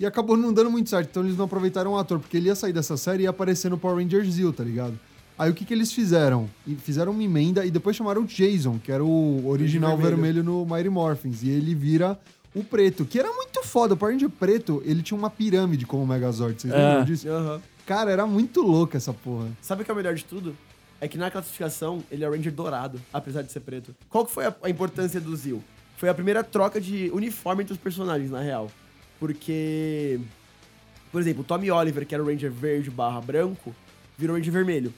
[0.00, 2.54] E acabou não dando muito certo, então eles não aproveitaram o ator, porque ele ia
[2.54, 4.98] sair dessa série e ia aparecer no Power Rangers Zio, tá ligado?
[5.38, 6.48] Aí o que, que eles fizeram?
[6.66, 10.16] E fizeram uma emenda e depois chamaram o Jason, que era o original vermelho.
[10.16, 10.42] vermelho.
[10.42, 11.42] no Mighty Morphins.
[11.42, 12.18] E ele vira
[12.54, 13.92] o preto, que era muito foda.
[13.92, 16.60] O Power Ranger preto, ele tinha uma pirâmide como o Megazord.
[16.62, 16.76] Vocês É.
[16.88, 17.28] lembram disso?
[17.28, 17.60] Aham.
[17.86, 19.48] Cara, era muito louco essa porra.
[19.60, 20.56] Sabe o que é o melhor de tudo?
[21.00, 23.94] É que na classificação ele é Ranger dourado, apesar de ser preto.
[24.08, 25.62] Qual que foi a, importância do Zil?
[25.96, 28.70] Foi a primeira troca de uniforme entre os personagens, na real.
[29.20, 30.18] Porque,
[31.12, 33.74] por exemplo, o Tommy Oliver, que era o Ranger verde barra branco,
[34.16, 34.94] virou Ranger vermelho.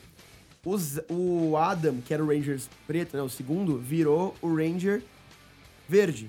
[1.08, 5.02] O, Adam, que era o Ranger preto, né, o segundo, virou o Ranger
[5.88, 6.28] verde.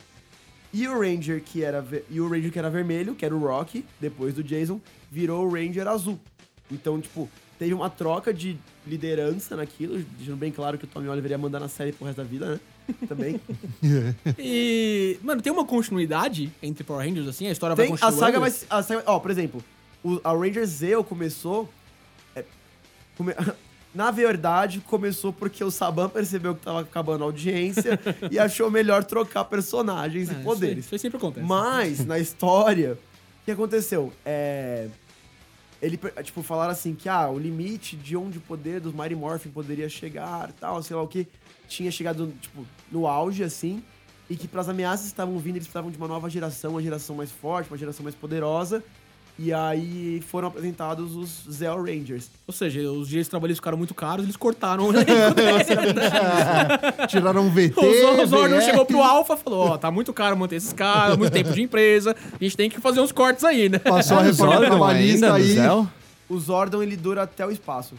[0.74, 3.86] E o Ranger que era e o Ranger que era vermelho, que era o Rocky,
[4.00, 4.80] depois do Jason,
[5.12, 6.20] virou o Ranger azul.
[6.72, 11.32] Então, tipo, teve uma troca de liderança naquilo, deixando bem claro que o Tommy Oliver
[11.32, 12.60] ia mandar na série pro resto da vida, né?
[13.08, 13.40] Também.
[14.38, 17.48] E, mano, tem uma continuidade entre Power Rangers, assim?
[17.48, 18.20] A história vai Tem, a continuando?
[18.20, 18.52] saga vai.
[18.52, 19.64] se- A saga, ó, por exemplo,
[20.04, 21.70] o, a Ranger Zeo começou.
[22.36, 22.44] é,
[23.18, 23.34] come-
[23.96, 28.00] na verdade, começou porque o Saban percebeu que tava acabando a audiência
[28.30, 30.86] e achou melhor trocar personagens Ah, e isso poderes.
[30.86, 31.46] Isso aí sempre acontece.
[31.46, 32.94] Mas, na história,
[33.42, 34.14] o que aconteceu?
[34.26, 34.88] É.
[35.82, 39.50] Ele, tipo, falaram assim que, ah, o limite de onde o poder dos Mighty Morphin
[39.50, 41.28] poderia chegar, tal, sei lá o que,
[41.68, 43.84] tinha chegado, tipo, no auge, assim,
[44.30, 47.16] e que pras ameaças que estavam vindo, eles precisavam de uma nova geração, uma geração
[47.16, 48.84] mais forte, uma geração mais poderosa,
[49.40, 52.30] e aí foram apresentados os Zell Rangers.
[52.48, 54.90] Ou seja, os dias trabalhistas ficaram muito caros, eles cortaram.
[57.08, 57.74] Tiraram um VT.
[57.80, 58.66] o Zordon VF.
[58.66, 61.62] chegou pro Alpha e falou: Ó, tá muito caro manter esses caras, muito tempo de
[61.62, 63.80] empresa, a gente tem que fazer uns cortes aí, né?
[63.80, 65.56] Passou a O reforma trabalhista aí.
[66.30, 67.96] O Zordon, ele dura até o espaço.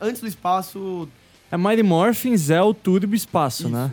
[0.00, 1.08] Antes do espaço,
[1.52, 3.68] É Mighty Morphin, Zell, Turbo e Espaço, Isso.
[3.70, 3.90] né?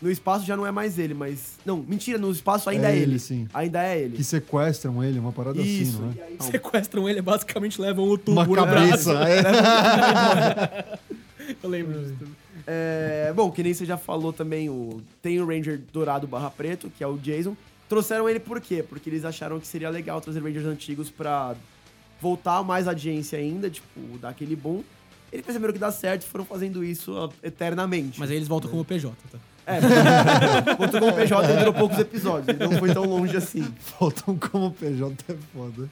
[0.00, 1.54] No espaço já não é mais ele, mas...
[1.66, 3.18] Não, mentira, no espaço ainda É é, ele, ele.
[3.18, 3.48] sim.
[3.52, 4.16] Ainda é ele.
[4.16, 5.96] Que sequestram ele, uma parada Isso.
[5.96, 6.22] assim, não e é?
[6.24, 9.12] aí- Sequestram ele, basicamente levam o tubo Uma no cabeça.
[9.28, 10.98] é.
[11.62, 12.14] Eu lembro disso.
[12.18, 12.30] tudo.
[12.66, 16.90] É, bom, que nem você já falou também, o, tem o Ranger dourado barra preto,
[16.96, 17.56] que é o Jason.
[17.88, 18.84] Trouxeram ele por quê?
[18.86, 21.54] Porque eles acharam que seria legal trazer Rangers antigos pra
[22.20, 23.88] voltar mais audiência ainda, tipo,
[24.20, 24.82] dar aquele boom.
[25.32, 28.20] Eles perceberam que dá certo e foram fazendo isso ó, eternamente.
[28.20, 29.38] Mas aí eles voltam como PJ, tá?
[29.68, 33.62] É, voltou com o PJ e durou poucos episódios, ele não foi tão longe assim.
[33.78, 35.88] Faltam como PJ é foda.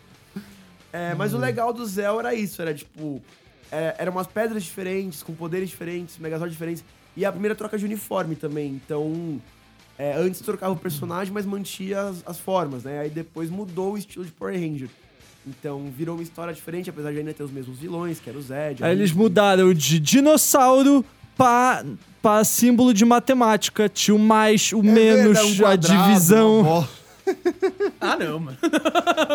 [0.90, 3.22] É, mas o legal do Zell era isso, era tipo.
[3.70, 6.82] É, eram umas pedras diferentes, com poderes diferentes, Megazord diferentes.
[7.14, 8.68] E a primeira troca de uniforme também.
[8.70, 9.40] Então.
[9.98, 13.00] É, antes trocava o personagem, mas mantia as, as formas, né?
[13.00, 14.90] Aí depois mudou o estilo de Power Ranger.
[15.46, 18.42] Então virou uma história diferente, apesar de ainda ter os mesmos vilões, que era o
[18.42, 18.82] Zed.
[18.82, 21.04] Aí eles mudaram de dinossauro
[21.36, 21.84] pra,
[22.22, 23.88] pra símbolo de matemática.
[23.88, 26.88] Tinha o mais, o menos, É verdade, um a divisão.
[27.26, 27.92] Uma.
[28.00, 28.56] Ah, não, mano.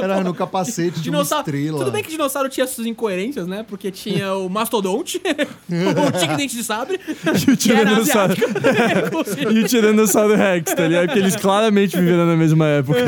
[0.02, 1.46] Era no capacete de uma Dinossauro.
[1.50, 1.80] estrela.
[1.80, 3.66] Tudo bem que dinossauro tinha suas incoerências, né?
[3.68, 5.22] Porque tinha o mastodonte,
[5.68, 8.34] o tigre dente de sabre, E o era Tiranossauro.
[9.52, 11.06] E o Tiranossauro Rex, tá ligado?
[11.08, 13.00] Porque eles claramente viveram na mesma época.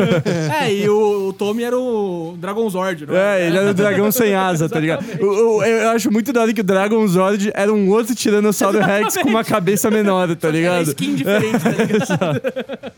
[0.62, 4.12] é, e o, o Tommy era o Dragon Zord, não É, ele era o dragão
[4.12, 5.04] sem asa, tá ligado?
[5.22, 8.80] O- o- eu acho muito da hora que o Dragon Zord era um outro Tiranossauro
[8.80, 10.88] Rex com uma cabeça menor, tá Era ligado?
[10.90, 12.42] skin diferente, tá ligado?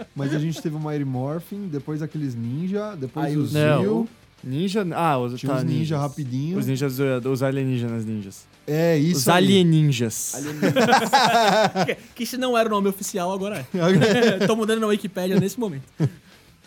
[0.16, 3.82] Mas a gente teve o Mighty Morphin, depois aqueles ninja, depois Aí o os- Não.
[3.82, 4.10] Zio.
[4.44, 4.86] Ninja.
[4.94, 6.00] Ah, os, Tinha tá, os ninja ninjas.
[6.00, 6.58] rapidinho.
[6.60, 8.46] Os ninjas, do- os alienígenas ninjas.
[8.68, 9.38] É, isso Os aí.
[9.38, 10.34] alieninjas.
[11.86, 14.46] que, que se não era o nome oficial, agora é.
[14.46, 15.84] Tô mudando na Wikipédia nesse momento.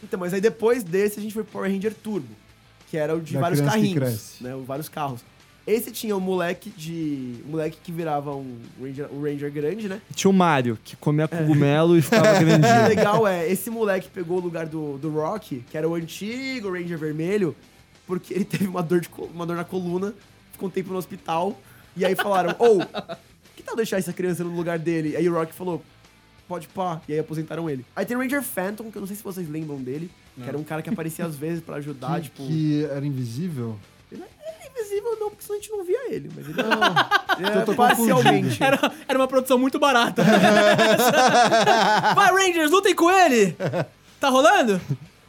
[0.03, 2.29] Então, mas aí depois desse a gente foi pro Power Ranger Turbo,
[2.90, 4.57] que era o de Da vários carrinhos, né?
[4.66, 5.21] Vários carros.
[5.68, 7.42] Esse tinha o moleque de.
[7.46, 10.00] O moleque que virava um Ranger, um Ranger grande, né?
[10.14, 12.88] Tinha o Mario, que comia cogumelo e ficava O grandinho.
[12.88, 16.96] legal é, esse moleque pegou o lugar do, do Rock, que era o antigo Ranger
[16.96, 17.54] Vermelho,
[18.07, 20.14] porque ele teve uma dor, de, uma dor na coluna,
[20.52, 21.61] ficou um tempo no hospital,
[21.94, 22.81] e aí falaram, ou,
[23.54, 25.16] que tal deixar essa criança no lugar dele?
[25.16, 25.83] Aí o Rock falou,
[26.48, 27.85] pode pá, e aí aposentaram ele.
[27.94, 30.57] Aí tem o Ranger Phantom, que eu não sei se vocês lembram dele, que era
[30.57, 32.46] um cara que aparecia às vezes pra ajudar, Que, tipo...
[32.46, 33.78] que era invisível.
[34.11, 34.22] Ele
[34.79, 37.64] é invisível não, porque senão a gente não via ele, mas ele, Não, ele eu
[37.64, 38.62] tô é parcialmente.
[38.62, 40.23] Era, era uma produção muito barata.
[42.14, 43.57] Vai, Rangers, lutem com ele!
[44.21, 44.81] Tá rolando?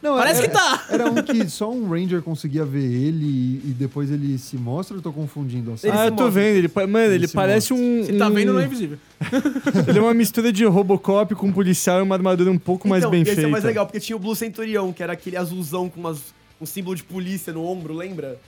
[0.02, 0.84] não Parece era, que tá.
[0.88, 4.94] Era um que só um Ranger conseguia ver ele e, e depois ele se mostra
[4.94, 6.56] ou eu tô confundindo Ele ah, eu tô vendo.
[6.56, 8.04] Ele, mano, ele, se parece um.
[8.04, 8.98] Se tá um- vendo, não é invisível.
[9.86, 13.10] Ele é uma mistura de Robocop com policial e uma armadura um pouco mais então,
[13.10, 13.48] bem esse feita.
[13.48, 16.18] é mais legal, porque tinha o Blue Centurion, que era aquele azulzão com umas,
[16.60, 18.38] um símbolo de polícia no ombro, lembra?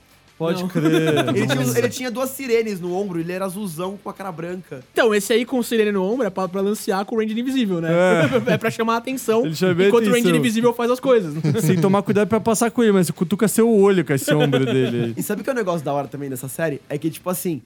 [0.43, 0.69] Pode Não.
[0.69, 0.83] crer.
[1.35, 4.83] Ele tinha, ele tinha duas sirenes no ombro, ele era azulzão com a cara branca.
[4.93, 7.39] Então, esse aí com o sirene no ombro é pra, pra lancear com o Ranger
[7.39, 7.91] Invisível, né?
[8.47, 10.13] É, pra chamar a atenção Ele chama enquanto o atenção.
[10.15, 11.35] Ranger Invisível faz as coisas.
[11.65, 14.65] Sem tomar cuidado pra passar com ele, mas você cutuca seu olho com esse ombro
[14.65, 15.05] dele.
[15.05, 15.15] aí.
[15.17, 16.81] E sabe o que é o negócio da hora também dessa série?
[16.89, 17.63] É que, tipo assim,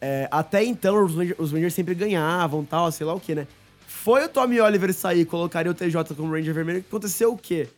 [0.00, 3.46] é, até então os Rangers, os Rangers sempre ganhavam tal, sei lá o que, né?
[3.86, 7.68] Foi o Tommy Oliver sair e colocaria o TJ como Ranger Vermelho, aconteceu o quê?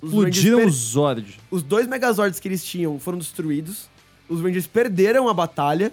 [0.00, 1.40] Os Explodiram Rangers os Zord.
[1.50, 3.88] Os dois Megazords que eles tinham foram destruídos.
[4.28, 5.92] Os Rangers perderam a batalha.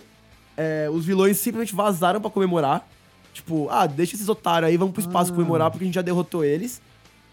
[0.55, 2.87] é, os vilões simplesmente vazaram pra comemorar.
[3.33, 6.43] Tipo, ah, deixa esses otários aí, vamos pro espaço comemorar porque a gente já derrotou
[6.43, 6.81] eles.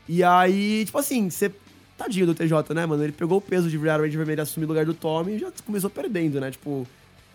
[0.08, 1.52] E aí, tipo assim, você.
[1.96, 3.02] Tadinho do TJ, né, mano?
[3.02, 5.38] Ele pegou o peso de virar o Ranger Vermelho assumir o lugar do Tommy e
[5.38, 6.50] já começou perdendo, né?
[6.50, 6.86] Tipo,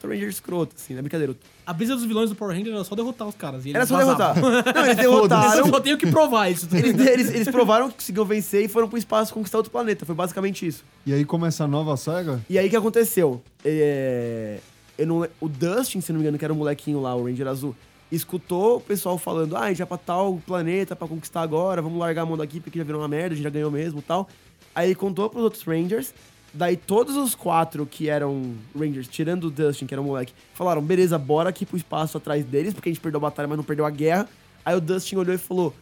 [0.10, 1.02] o Ranger escroto, assim, né?
[1.02, 1.36] Brincadeira.
[1.66, 3.66] A brisa dos vilões do Power Ranger era só derrotar os caras.
[3.66, 4.42] e eles Era só vazavam.
[4.52, 4.74] derrotar.
[4.76, 5.68] Não, eles Eu derrotaram.
[5.70, 6.68] só tenho que provar isso.
[6.68, 7.08] tá Eles, ligado?
[7.10, 10.06] eles, eles provaram que conseguiam vencer e foram pro espaço conquistar outro planeta.
[10.06, 10.84] Foi basicamente isso.
[11.06, 12.42] E aí começa a nova saga?
[12.50, 13.42] E aí o que aconteceu?
[13.64, 14.60] É,
[14.98, 17.48] eu não o Dustin, se não me engano, que era o molequinho lá, o Ranger
[17.48, 17.76] Azul,
[18.12, 21.98] escutou o pessoal falando: ah, a gente vai pra tal planeta pra conquistar agora, vamos
[22.00, 24.04] largar a mão daqui porque já virou uma merda, a gente já ganhou mesmo e
[24.04, 24.28] tal.
[24.76, 26.14] Aí ele contou pros outros Rangers.
[26.54, 30.82] Daí todos os quatro que eram Rangers, tirando o Dustin, que era um moleque, falaram:
[30.82, 33.64] beleza, bora aqui pro espaço atrás deles, porque a gente perdeu a batalha, mas não
[33.64, 34.28] perdeu a guerra.
[34.66, 35.74] Aí o Dustin olhou e falou: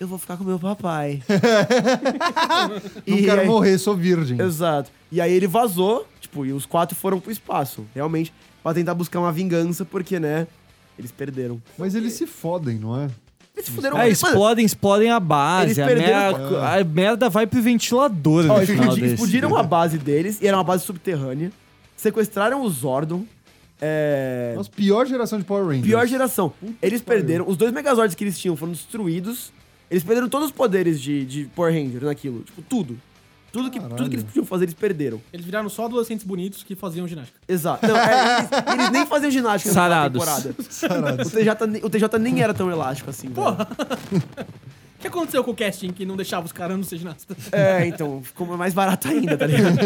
[0.00, 1.22] eu vou ficar com meu papai.
[3.06, 4.40] Não E quero aí- morrer, sou virgem.
[4.40, 4.90] Exato.
[5.10, 8.32] E aí ele vazou, tipo, e os quatro foram pro espaço, realmente,
[8.62, 10.46] pra tentar buscar uma vingança, porque, né,
[10.98, 11.62] eles perderam.
[11.78, 13.08] Mas eles se fodem, não é?
[13.64, 15.66] Eles fuderam É, explodem, explodem a base.
[15.66, 19.14] Eles A perderam- merda, a merda vai pro ventilador ó, no eles final explodi- desse.
[19.14, 21.50] explodiram a base deles, e era uma base subterrânea,
[21.96, 23.24] sequestraram o Zordon,
[23.80, 24.52] é...
[24.56, 25.86] Nossa, pior geração de Power Rangers.
[25.86, 26.52] Pior geração.
[26.80, 27.20] Eles pariu.
[27.22, 29.52] perderam, os dois Megazords que eles tinham foram destruídos,
[29.90, 32.98] eles perderam todos os poderes de, de Power Ranger naquilo, tipo, tudo.
[33.54, 35.20] Tudo que, tudo que eles podiam fazer, eles perderam.
[35.32, 37.38] Eles viraram só adolescentes bonitos que faziam ginástica.
[37.46, 37.86] Exato.
[37.86, 40.24] Não, é, eles, eles nem faziam ginástica na Sarados.
[40.24, 40.54] temporada.
[40.68, 41.26] Sarados.
[41.28, 43.28] O TJ, o TJ nem era tão elástico assim.
[43.28, 43.46] velho.
[43.46, 47.36] O que aconteceu com o casting que não deixava os caras não ser ginastas?
[47.52, 49.78] É, então, ficou mais barato ainda, tá ligado?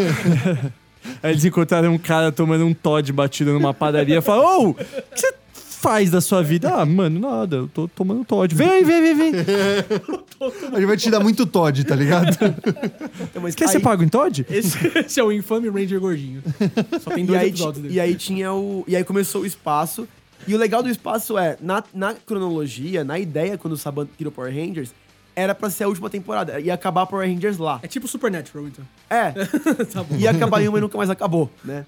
[1.21, 4.73] Aí eles encontraram um cara tomando um Todd batido numa padaria e falaram: Ô, o
[4.73, 5.31] que você
[5.79, 6.73] faz da sua vida?
[6.73, 8.53] Ah, mano, nada, eu tô tomando Todd.
[8.53, 9.31] Vem, vem, vem, vem.
[10.73, 12.37] A gente vai te dar muito Todd, tá ligado?
[13.21, 14.45] Então, mas Quer aí, ser pago em Todd?
[14.49, 16.43] Esse, esse é o infame Ranger gordinho.
[17.01, 17.95] Só tem e, dois aí, episódios dele.
[17.95, 18.83] e aí tinha o.
[18.87, 20.07] E aí começou o espaço.
[20.47, 24.31] E o legal do espaço é, na, na cronologia, na ideia, quando o Saban criou
[24.31, 24.93] Power Rangers,
[25.35, 26.59] era pra ser a última temporada.
[26.59, 27.79] Ia acabar Power Rangers lá.
[27.83, 28.85] É tipo Supernatural, então.
[29.09, 29.31] É.
[29.91, 30.15] tá bom.
[30.15, 31.85] ia acabar em uma e nunca mais acabou, né?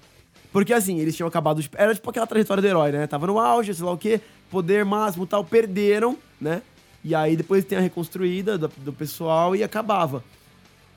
[0.52, 1.62] Porque assim, eles tinham acabado.
[1.62, 3.06] de- Era tipo aquela trajetória do herói, né?
[3.06, 6.60] Tava no auge, sei lá o quê, poder máximo e tal, perderam, né?
[7.04, 10.22] E aí depois tem a reconstruída do, do pessoal e acabava.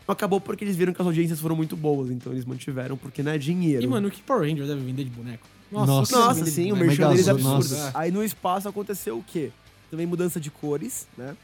[0.07, 3.31] Acabou porque eles viram que as audiências foram muito boas, então eles mantiveram, porque não
[3.31, 3.81] é dinheiro.
[3.83, 5.47] E, mano, o que Power Ranger deve vender de boneco?
[5.71, 7.55] Nossa, Nossa, de sim, o merchan deles é absurdo.
[7.55, 7.91] nossa.
[7.95, 9.49] Aí no espaço aconteceu o quê?
[9.89, 11.35] Também mudança de cores, né?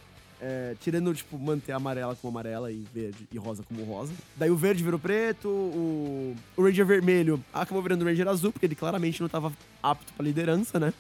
[0.44, 4.12] É, tirando, tipo, manter amarela como amarela e verde e rosa como rosa.
[4.36, 8.66] Daí o verde virou preto, o, o Ranger vermelho acabou virando o Ranger azul, porque
[8.66, 10.92] ele claramente não tava apto pra liderança, né?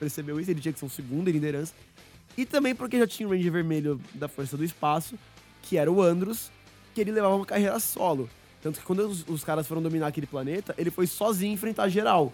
[0.00, 1.74] Percebeu isso, ele tinha que ser um segundo em liderança.
[2.34, 5.18] E também porque já tinha o Ranger vermelho da Força do Espaço,
[5.60, 6.50] que era o Andros,
[6.94, 8.30] que ele levava uma carreira solo.
[8.62, 12.32] Tanto que quando os, os caras foram dominar aquele planeta, ele foi sozinho enfrentar geral.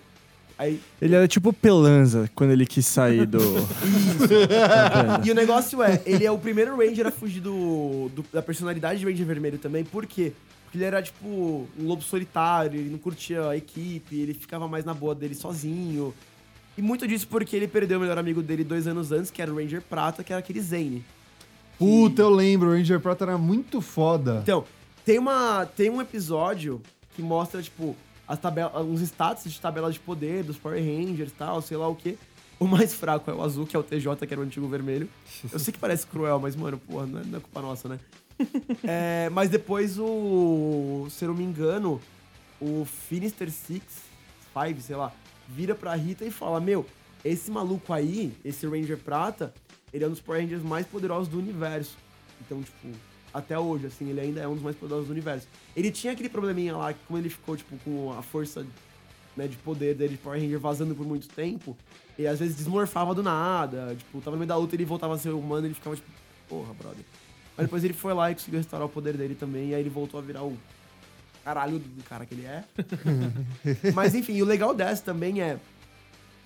[0.57, 3.41] Aí Ele era tipo Pelanza quando ele quis sair do.
[5.25, 9.01] E o negócio é, ele é o primeiro Ranger a fugir do, do- da personalidade
[9.01, 10.33] de Ranger Vermelho também, por quê?
[10.65, 11.27] Porque ele era, tipo,
[11.79, 16.13] um lobo solitário, ele não curtia a equipe, ele ficava mais na boa dele sozinho.
[16.77, 19.53] E muito disso porque ele perdeu o melhor amigo dele dois anos antes, que era
[19.53, 21.05] o Ranger Prata, que era aquele Zane.
[21.79, 24.41] Puta, eu lembro, o Ranger Prata era muito foda.
[24.43, 24.65] Então,
[25.05, 26.81] tem, uma, tem um episódio
[27.15, 27.95] que mostra, tipo,
[28.27, 31.89] as tabela, uns status de tabela de poder dos Power Rangers e tal, sei lá
[31.89, 32.17] o quê.
[32.59, 35.09] O mais fraco é o azul, que é o TJ, que era o antigo vermelho.
[35.53, 37.99] Eu sei que parece cruel, mas, mano, porra, não é, não é culpa nossa, né?
[38.83, 41.07] É, mas depois o.
[41.11, 42.01] Se eu não me engano,
[42.61, 43.85] o Finister Six,
[44.53, 45.13] Five, sei lá,
[45.49, 46.87] vira pra Rita e fala: Meu,
[47.25, 49.55] esse maluco aí, esse Ranger Prata,
[49.93, 51.97] ele é um dos Power Rangers mais poderosos do universo.
[52.41, 52.89] Então, tipo,
[53.35, 55.49] até hoje, assim, ele ainda é um dos mais poderosos do universo.
[55.77, 58.65] Ele tinha aquele probleminha lá, que como ele ficou, tipo, com a força
[59.37, 61.77] né, de poder dele de Power Ranger vazando por muito tempo,
[62.17, 63.95] ele às vezes desmorfava do nada.
[63.99, 66.09] Tipo, tava no meio da luta, ele voltava a ser humano e ele ficava, tipo,
[66.49, 67.05] porra, brother.
[67.57, 69.91] Mas depois ele foi lá e conseguiu restaurar o poder dele também, e aí ele
[69.91, 70.57] voltou a virar o
[71.45, 72.65] caralho do cara que ele é.
[73.95, 75.59] Mas enfim, o legal dessa também é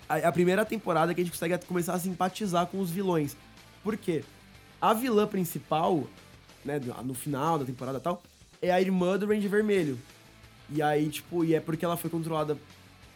[0.07, 3.37] a, a primeira temporada que a gente consegue começar a simpatizar com os vilões.
[3.83, 4.23] Por quê?
[4.81, 6.05] A vilã principal,
[6.63, 8.21] né, no final da temporada e tal,
[8.61, 9.97] é a irmã do Ranger Vermelho.
[10.71, 12.57] E aí, tipo, e é porque ela foi controlada.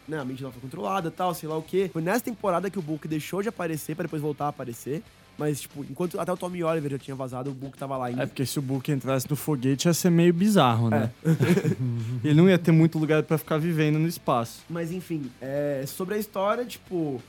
[0.06, 1.88] Né, a mente dela foi controlada e tal, sei lá o quê.
[1.92, 5.02] Foi nessa temporada que o Bulk deixou de aparecer pra depois voltar a aparecer.
[5.36, 8.22] Mas, tipo, enquanto até o Tommy Oliver já tinha vazado, o Bulk tava lá ainda.
[8.22, 11.10] É porque se o Book entrasse no foguete ia ser meio bizarro, né?
[12.22, 14.62] ele não ia ter muito lugar pra ficar vivendo no espaço.
[14.70, 17.20] Mas enfim, é, sobre a história, tipo.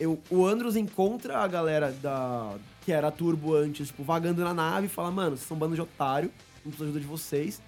[0.00, 2.54] Eu, o Andros encontra a galera da.
[2.84, 5.60] Que era a Turbo antes, tipo, vagando na nave e fala, mano, vocês são um
[5.60, 6.30] bando de otário,
[6.64, 7.62] não preciso da ajuda de vocês.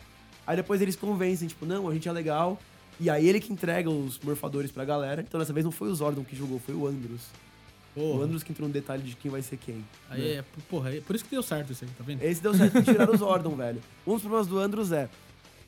[0.47, 2.59] Aí depois eles convencem, tipo, não, a gente é legal.
[3.01, 5.23] E aí ele que entrega os morfadores pra galera.
[5.23, 7.23] Então dessa vez não foi o Zordon que jogou, foi o Andros.
[7.97, 8.25] O Porra.
[8.25, 9.85] Andros que entrou no detalhe de quem vai ser quem.
[10.11, 12.23] Aí é, porra, é por isso que deu certo isso aí, tá vendo?
[12.23, 13.81] Esse deu certo de tirar o Zordon, velho.
[14.07, 15.09] Um dos problemas do Andros é.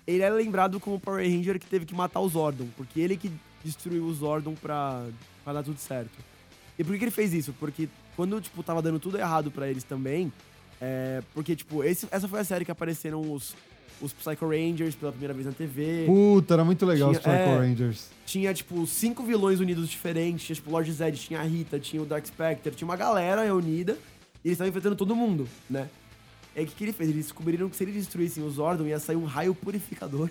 [0.06, 2.66] Ele é lembrado como o Power Ranger que teve que matar o Zordon.
[2.76, 3.30] Porque ele que
[3.64, 5.04] destruiu o Zordon pra,
[5.42, 6.16] pra dar tudo certo.
[6.78, 7.52] E por que, que ele fez isso?
[7.58, 10.32] Porque quando, tipo, tava dando tudo errado pra eles também.
[10.80, 11.22] É.
[11.34, 13.54] Porque, tipo, esse, essa foi a série que apareceram os,
[14.00, 16.04] os Psycho Rangers pela primeira vez na TV.
[16.06, 17.58] Puta, era muito legal os Tinha- Psycho é.
[17.58, 18.08] Rangerers.
[18.24, 20.44] Tinha, tipo, cinco vilões unidos diferentes.
[20.46, 23.44] Tinha, tipo, o Lord Zed, tinha a Rita, tinha o Dark Spectre, tinha uma galera
[23.44, 23.92] reunida.
[24.44, 25.88] E eles estavam enfrentando todo mundo, né?
[26.54, 27.10] E aí, o que, que ele fez?
[27.10, 30.30] Eles descobriram que se eles destruíssem o Zordon, ia sair um raio purificador.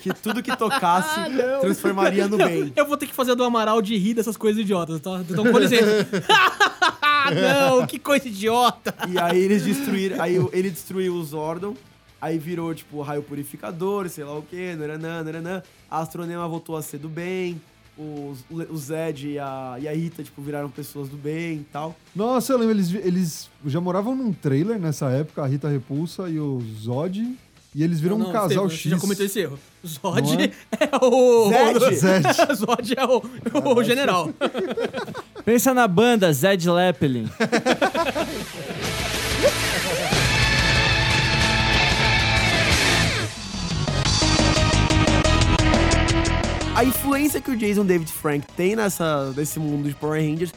[0.00, 1.20] Que tudo que tocasse
[1.60, 2.72] transformaria no bem.
[2.74, 5.22] Eu vou ter que fazer a do Amaral de rir dessas coisas idiotas, tá?
[5.28, 6.06] Então, com licença.
[7.34, 8.94] não, que coisa idiota.
[9.08, 10.20] E aí eles destruíram.
[10.20, 11.74] Aí ele destruiu o Zordon.
[12.20, 15.62] Aí virou, tipo, raio purificador, sei lá o quê, naranã, naranã.
[15.90, 17.60] A Astronema voltou a ser do bem.
[17.96, 21.94] Os, o Zed e a, e a Rita, tipo, viraram pessoas do bem e tal.
[22.14, 26.38] Nossa, eu lembro, eles, eles já moravam num trailer nessa época, a Rita Repulsa e
[26.38, 27.36] o Zod.
[27.74, 28.82] E eles viram Não, um não, casal Estevam, X.
[28.82, 29.58] Você já cometeu esse erro.
[29.86, 30.44] Zod é?
[30.84, 30.90] é?
[31.00, 31.50] o.
[31.50, 31.94] Zed?
[31.96, 32.54] Zed.
[32.56, 34.30] Zod é o, o general.
[35.44, 37.28] Pensa na banda Zed Leppelin.
[46.74, 50.52] a influência que o Jason David Frank tem nessa, nesse mundo de Power Rangers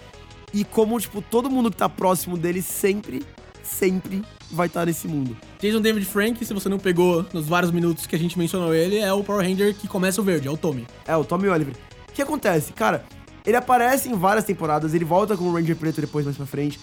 [0.54, 3.22] e como, tipo, todo mundo que tá próximo dele sempre,
[3.62, 4.24] sempre
[4.56, 5.36] vai estar nesse mundo.
[5.60, 8.98] Jason David Frank, se você não pegou nos vários minutos que a gente mencionou ele,
[8.98, 10.86] é o Power Ranger que começa o verde, é o Tommy.
[11.08, 11.74] É, o Tommy Oliver.
[12.10, 12.74] O que acontece?
[12.74, 13.04] Cara,
[13.46, 16.80] ele aparece em várias temporadas, ele volta como Ranger Preto depois mais pra frente.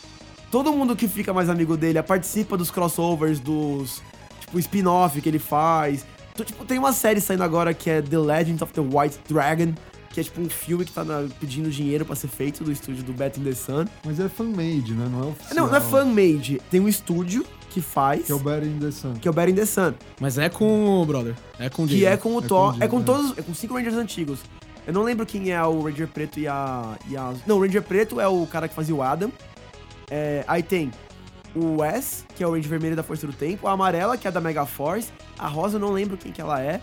[0.51, 4.03] Todo mundo que fica mais amigo dele participa dos crossovers, dos,
[4.41, 6.05] tipo, spin-off que ele faz.
[6.33, 9.73] Então, tipo, tem uma série saindo agora que é The Legend of the White Dragon,
[10.13, 13.05] que é tipo um filme que tá na- pedindo dinheiro pra ser feito do estúdio
[13.05, 13.85] do Bat in the Sun.
[14.05, 15.07] Mas é fan-made, né?
[15.09, 15.55] Não é oficial.
[15.55, 16.61] Não, não é fan-made.
[16.69, 19.15] Tem um estúdio que faz, Que é o Better in the Sun.
[19.15, 19.95] que é o Bat in the Sun.
[20.21, 21.35] Mas é com o brother.
[21.59, 21.87] É com o.
[21.89, 22.73] Que é com o É Thor.
[22.75, 23.39] com o É com Jason, todos.
[23.39, 24.41] É com cinco Rangers antigos.
[24.87, 26.99] Eu não lembro quem é o Ranger Preto e a.
[27.09, 29.31] E a não, o Ranger Preto é o cara que fazia o Adam.
[30.11, 30.91] É, aí tem
[31.55, 34.31] o Wes, que é o Ranger vermelho da Força do Tempo, a amarela, que é
[34.31, 35.09] da Mega Force,
[35.39, 36.81] a rosa eu não lembro quem que ela é.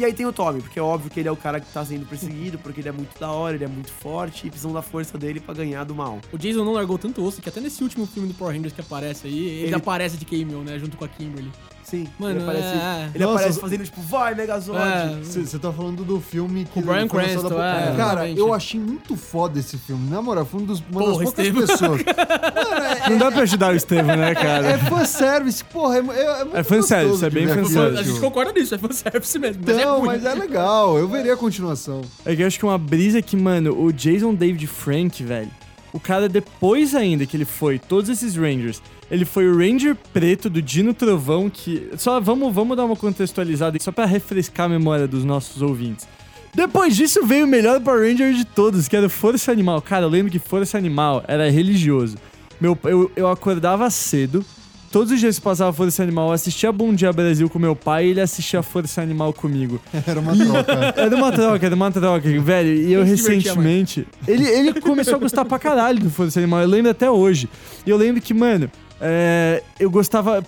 [0.00, 1.84] E aí tem o Tommy, porque é óbvio que ele é o cara que tá
[1.84, 4.80] sendo perseguido, porque ele é muito da hora, ele é muito forte e precisam da
[4.80, 6.18] força dele pra ganhar do mal.
[6.32, 8.80] O Jason não largou tanto osso que até nesse último filme do Power Rangers que
[8.80, 10.78] aparece aí, ele, Ele- aparece de cameo, né?
[10.78, 11.50] Junto com a Kimberly.
[11.90, 13.10] Sim, Mano, ele aparece, é.
[13.14, 14.80] ele Nossa, aparece fazendo tipo, vai Megazord.
[14.80, 15.18] É.
[15.24, 18.38] Você tá falando do filme que Com o lançado Cranston, pouco- é, Cara, exatamente.
[18.38, 20.08] eu achei muito foda esse filme.
[20.08, 21.66] Na moral, foi um dos, uma Porra, das poucas Estevam.
[21.66, 22.02] pessoas.
[22.70, 24.78] Mano, é, Não dá pra ajudar o Estevam, né, é cara?
[24.78, 25.64] fanservice.
[25.64, 26.00] Porra, é, é,
[26.40, 27.98] é muito É fanservice, é bem fanservice.
[28.00, 29.62] A gente concorda nisso, é fanservice mesmo.
[29.66, 30.96] Mas é Não, mas é legal.
[30.98, 32.02] Eu veria a continuação.
[32.24, 35.50] É que eu acho que uma brisa que, mano, o Jason David Frank, velho,
[35.92, 40.48] o cara depois ainda que ele foi todos esses Rangers, ele foi o Ranger preto
[40.48, 41.90] do Dino Trovão, que.
[41.96, 46.06] Só vamos, vamos dar uma contextualizada só pra refrescar a memória dos nossos ouvintes.
[46.54, 49.80] Depois disso veio o melhor Power Ranger de todos, que era Força Animal.
[49.80, 52.16] Cara, eu lembro que Força Animal era religioso.
[52.60, 54.44] Meu, eu, eu acordava cedo,
[54.90, 58.06] todos os dias que passava Força Animal, eu assistia Bom Dia Brasil com meu pai
[58.06, 59.80] e ele assistia Força Animal comigo.
[60.06, 60.94] Era uma troca.
[61.00, 62.74] Era uma troca, era uma troca, velho.
[62.74, 64.06] E eu recentemente.
[64.26, 67.48] Ele, ele começou a gostar pra caralho do Força Animal, eu lembro até hoje.
[67.86, 68.70] E eu lembro que, mano.
[69.00, 70.44] é, eu gostava.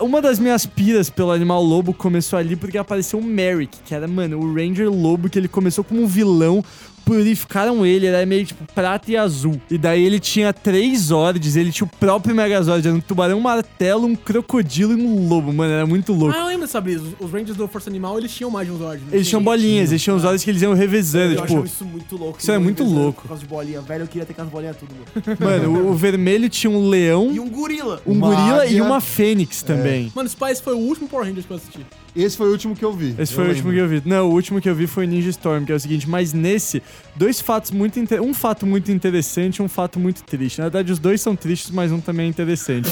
[0.00, 4.08] Uma das minhas piras pelo Animal Lobo começou ali porque apareceu o Merrick, que era,
[4.08, 6.64] mano, o Ranger Lobo, que ele começou como um vilão.
[7.04, 9.60] Purificaram ele, era meio tipo prata e azul.
[9.70, 14.06] E daí ele tinha três Zords, ele tinha o próprio Megazord, era um tubarão martelo,
[14.06, 16.34] um crocodilo e um lobo, mano, era muito louco.
[16.36, 17.02] Ah, eu lembro dessa brisa.
[17.02, 19.00] Os- Os Rangers do Força Animal, eles tinham mais de um Zord.
[19.02, 19.08] né?
[19.12, 21.44] Eles tinham bolinhas, eles tinham os olhos que eles iam revezando, Eu tipo.
[21.52, 22.38] achava isso muito louco.
[22.40, 23.22] isso é muito louco.
[23.22, 23.80] Por causa de bolinha.
[23.80, 25.38] Velho, eu queria ter aquelas bolinhas tudo, mano.
[25.68, 28.00] Mano, o, o vermelho tinha um leão, E um gorila.
[28.06, 28.84] um Uma gorila e águia.
[28.84, 30.12] uma fênix também.
[30.14, 31.86] Mano, Spice foi o último Power Rangers que eu assisti.
[32.14, 33.14] Esse foi o último que eu vi.
[33.18, 34.02] Esse foi o último que eu vi.
[34.04, 36.82] Não, o último que eu vi foi Ninja Storm, que é o seguinte, mas nesse,
[37.16, 40.58] dois fatos muito inte- um fato muito interessante e um fato muito triste.
[40.58, 42.88] Na verdade, os dois são tristes, mas um também é interessante.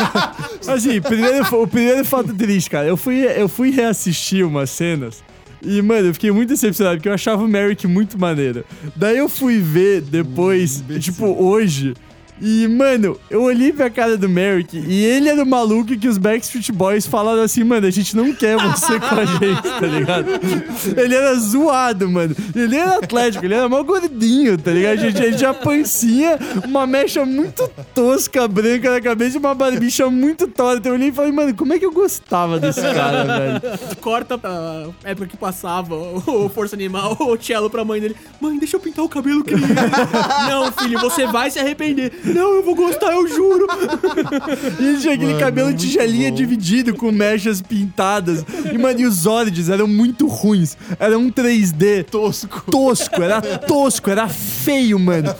[0.68, 5.22] assim, primeiro, o primeiro fato triste, cara, eu fui, eu fui reassistir umas cenas
[5.62, 8.64] e, mano, eu fiquei muito decepcionado, porque eu achava o Merrick muito maneiro.
[8.96, 11.00] Daí eu fui ver depois, imbecil.
[11.12, 11.94] tipo, hoje.
[12.40, 16.16] E, mano, eu olhei pra cara do Merrick e ele era o maluco que os
[16.16, 20.28] Backstreet Boys falaram assim, mano, a gente não quer você com a gente, tá ligado?
[20.96, 22.34] Ele era zoado, mano.
[22.54, 24.92] Ele era atlético, ele era mó gordinho, tá ligado?
[24.92, 30.08] A gente, ele tinha pancinha, uma mecha muito tosca branca na cabeça e uma barbicha
[30.08, 30.88] muito torta.
[30.88, 33.96] Eu olhei e falei, mano, como é que eu gostava desse cara, velho?
[34.00, 38.16] Corta a época que passava o Força Animal, o cello pra mãe dele.
[38.40, 39.54] Mãe, deixa eu pintar o cabelo que
[40.48, 42.12] Não, filho, você vai se arrepender.
[42.34, 43.66] Não, eu vou gostar, eu juro.
[44.80, 46.34] E ele tinha aquele Mano, cabelo tigelinha bom.
[46.36, 48.44] dividido com mechas pintadas.
[48.72, 50.76] E, mano, e os Zords eram muito ruins.
[50.98, 52.70] Era um 3D Tosco.
[52.70, 55.34] tosco, era tosco, era feio, mano.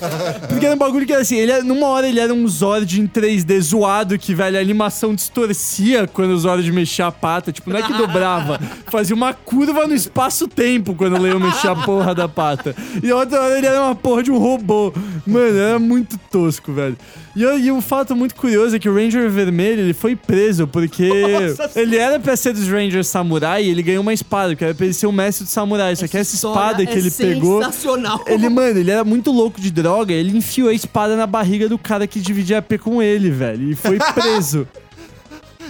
[0.49, 3.01] Porque era um bagulho que era assim, ele era- numa hora ele era um Zord
[3.01, 7.53] em 3D zoado, que, velho, a animação distorcia quando o Zord mexia a pata.
[7.53, 8.59] Tipo, não é que dobrava,
[8.91, 12.74] fazia uma curva no espaço-tempo quando o Leão mexia a porra da pata.
[13.03, 14.93] E a outra hora ele era uma porra de um robô.
[15.26, 16.80] Mano, era muito tosco, velho.
[17.37, 20.66] E, eu- e um fato muito curioso é que o Ranger Vermelho, ele foi preso
[20.66, 21.05] porque
[21.76, 24.85] ele era pra ser dos Rangers Samurai e ele ganhou uma espada, que era pra
[24.87, 25.95] ele ser o mestre do samurai.
[25.97, 27.61] Só que essa espada que é ele pegou...
[28.33, 31.78] Ele, mano, ele era muito louco de droga, ele enfiou a espada na barriga do
[31.78, 34.66] cara que dividia a P com ele, velho, e foi preso.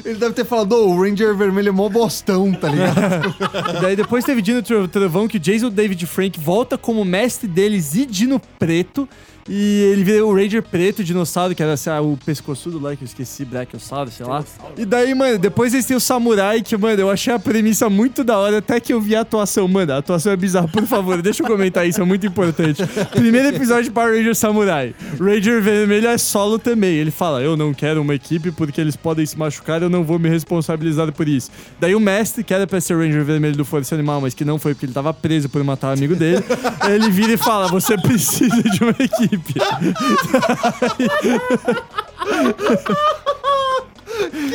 [0.03, 3.35] Ele deve ter falado, "Ô, o Ranger vermelho é mó bostão, tá ligado?
[3.83, 7.95] Daí depois teve Dino Tro- Trovão, que o Jason David Frank volta como mestre deles
[7.95, 9.07] e Dino Preto.
[9.53, 12.95] E ele vira o Ranger Preto, o dinossauro, que era assim, ah, o pescoçudo lá,
[12.95, 14.45] que eu esqueci, Brachiosauro, sei lá.
[14.79, 18.23] E daí, mano, depois eles têm o Samurai, que, mano, eu achei a premissa muito
[18.23, 19.67] da hora, até que eu vi a atuação.
[19.67, 20.69] Mano, a atuação é bizarra.
[20.69, 22.81] Por favor, deixa eu comentar isso, é muito importante.
[23.11, 24.95] Primeiro episódio de Power Ranger Samurai.
[25.19, 26.95] Ranger Vermelho é solo também.
[26.95, 30.21] Ele fala, eu não quero uma equipe porque eles podem se machucar, eu não vou
[30.21, 31.51] me responsabilizar por isso.
[31.81, 34.45] Daí o mestre, que era pra ser o Ranger Vermelho do Força Animal, mas que
[34.45, 36.45] não foi porque ele tava preso por matar o amigo dele,
[36.89, 39.40] ele vira e fala, você precisa de uma equipe.
[39.41, 39.59] Que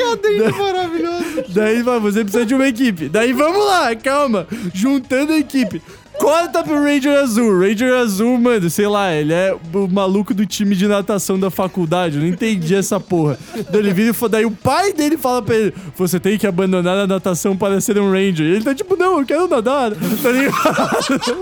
[0.01, 1.43] adendo maravilhoso.
[1.49, 3.09] Daí você precisa de uma equipe.
[3.09, 4.47] Daí vamos lá, calma.
[4.73, 5.81] Juntando a equipe.
[6.19, 7.59] Corta pro Ranger Azul.
[7.59, 12.17] Ranger Azul, mano, sei lá, ele é o maluco do time de natação da faculdade.
[12.17, 13.37] Eu não entendi essa porra.
[13.69, 16.97] Daí ele vira e daí o pai dele fala pra ele: Você tem que abandonar
[16.97, 18.45] a natação para ser um Ranger.
[18.45, 19.91] E ele tá tipo, não, eu quero nadar.
[19.91, 21.41] Tá ligado?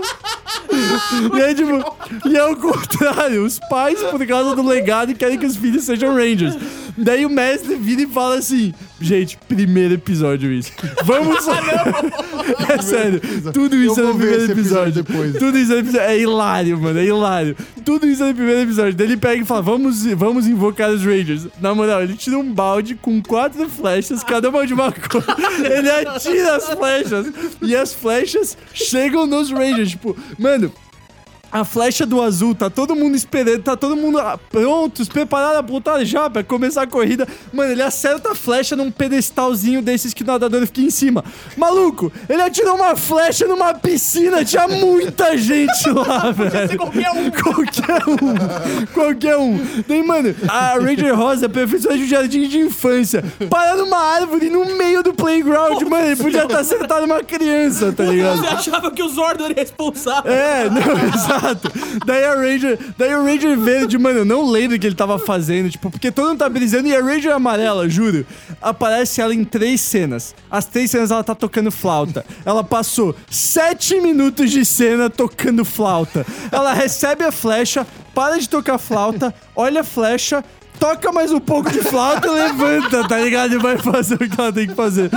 [1.36, 3.44] E aí, tipo, e é o contrário.
[3.44, 6.56] Os pais, por causa do legado, querem que os filhos sejam Rangers.
[6.96, 8.72] Daí o mestre vira e fala assim:
[9.04, 10.72] Gente, primeiro episódio isso.
[11.04, 11.44] Vamos.
[12.68, 13.20] é sério.
[13.52, 15.02] Tudo isso é no primeiro episódio.
[15.02, 15.32] depois.
[15.36, 16.98] Tudo isso é, no episódio- é hilário, mano.
[16.98, 17.56] É hilário.
[17.84, 18.94] Tudo isso é no primeiro episódio.
[18.94, 21.46] Daí ele pega e fala: vamos, vamos invocar os Rangers.
[21.60, 25.24] Na moral, ele tira um balde com quatro flechas, cada uma de uma cor.
[25.58, 27.26] Ele atira as flechas.
[27.60, 29.90] E as flechas chegam nos Rangers.
[29.90, 30.72] Tipo, mano.
[31.54, 36.08] A flecha do azul, tá todo mundo esperando, tá todo mundo ah, prontos, preparados, apontados
[36.08, 37.28] já pra começar a corrida.
[37.52, 41.24] Mano, ele acerta a flecha num pedestalzinho desses que o nadador fica em cima.
[41.56, 46.76] Maluco, ele atirou uma flecha numa piscina, tinha muita gente lá, velho.
[46.76, 47.30] qualquer um.
[47.30, 48.86] Qualquer um.
[48.92, 49.64] Qualquer um.
[49.86, 55.04] Daí, mano, a Ranger Rosa, professora de jardim de infância, para numa árvore no meio
[55.04, 56.04] do playground, mano.
[56.04, 58.38] Ele podia estar acertado uma criança, tá ligado?
[58.38, 60.32] Você achava que o Zordon era responsável.
[60.32, 60.80] É, não,
[61.14, 61.43] exato.
[62.06, 65.18] Daí a Ranger, daí o Ranger verde, mano, eu não lembro o que ele tava
[65.18, 68.26] fazendo, tipo, porque todo mundo tá brisando e a Ranger amarela, juro,
[68.60, 70.34] aparece ela em três cenas.
[70.50, 72.24] As três cenas ela tá tocando flauta.
[72.44, 76.26] Ela passou sete minutos de cena tocando flauta.
[76.50, 80.44] Ela recebe a flecha, para de tocar flauta, olha a flecha,
[80.78, 83.54] toca mais um pouco de flauta, levanta, tá ligado?
[83.54, 85.10] E vai fazer o que ela tem que fazer.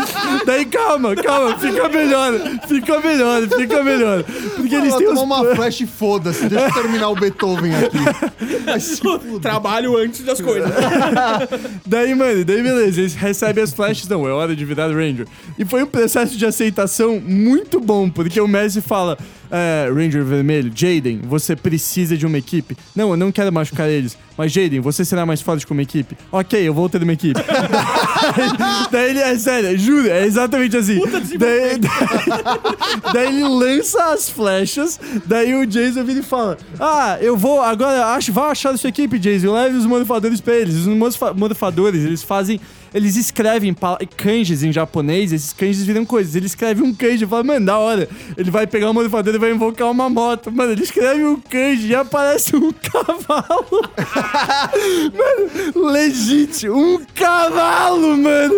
[0.45, 2.33] Daí calma, calma, fica melhor,
[2.67, 4.23] fica melhor, fica melhor.
[4.23, 6.47] Porque eles Ela têm tomou os uma flash e foda-se.
[6.47, 7.97] Deixa eu terminar o Beethoven aqui.
[9.41, 10.69] Trabalho antes das coisas.
[11.85, 15.27] Daí, mano, daí beleza, eles recebem as flashes, não, é hora de virar Ranger.
[15.57, 19.17] E foi um processo de aceitação muito bom, porque o Messi fala,
[19.51, 22.77] é, Ranger Vermelho, Jaden, você precisa de uma equipe.
[22.95, 26.17] Não, eu não quero machucar eles, mas Jaden, você será mais forte com uma equipe.
[26.31, 27.39] Ok, eu vou ter uma equipe.
[27.39, 30.99] daí, daí ele, é sério, juro, é exatamente assim.
[31.37, 31.79] Daí, daí,
[33.13, 38.07] daí ele lança as flechas, daí o Jason vira e fala, ah, eu vou, agora,
[38.07, 40.75] acho, vá achar a sua equipe, Jason, leve os morfadores pra eles.
[40.75, 40.87] Os
[41.35, 42.59] morfadores, eles fazem
[42.93, 43.75] eles escrevem
[44.15, 46.35] kanjis em japonês, esses kanjis viram coisas.
[46.35, 48.09] Ele escreve um kanji e fala, mano, da hora.
[48.35, 50.51] Ele vai pegar uma morfadora e vai invocar uma moto.
[50.51, 53.67] Mano, ele escreve um kanji e aparece um cavalo.
[55.13, 58.55] mano, legítimo, um cavalo, mano.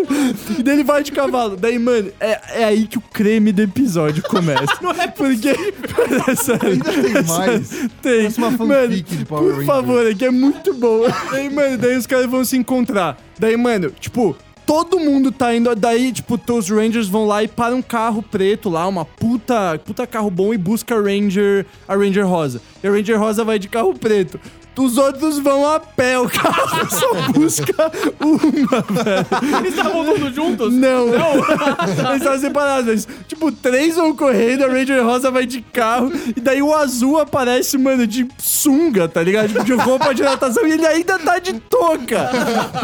[0.57, 1.55] E daí ele vai de cavalo.
[1.55, 4.65] Daí, mano, é, é aí que o creme do episódio começa.
[4.81, 5.49] Não é porque...
[5.49, 6.71] é sério.
[6.71, 7.69] Ainda tem mais.
[8.01, 8.19] Tem.
[8.19, 9.65] Parece uma mano, de Power por Rangers.
[9.65, 11.03] favor, é que é muito bom.
[11.31, 13.17] Daí, mano, daí os caras vão se encontrar.
[13.37, 14.35] Daí, mano, tipo,
[14.69, 15.73] todo mundo tá indo.
[15.75, 20.05] Daí, tipo, os Rangers vão lá e param um carro preto lá, uma puta, puta
[20.05, 22.61] carro bom e busca a Ranger, a Ranger Rosa.
[22.83, 24.39] E a Ranger Rosa vai de carro preto.
[24.77, 27.91] Os outros vão a pé, o carro só busca
[28.21, 29.59] uma, velho.
[29.59, 30.73] Eles estavam todos juntos?
[30.73, 31.07] Não.
[32.09, 36.39] Eles estavam separados, mas, tipo, três vão correndo, a Ranger Rosa vai de carro, e
[36.39, 39.49] daí o azul aparece, mano, de sunga, tá ligado?
[39.49, 42.29] Tipo, de roupa de natação, e ele ainda tá de touca.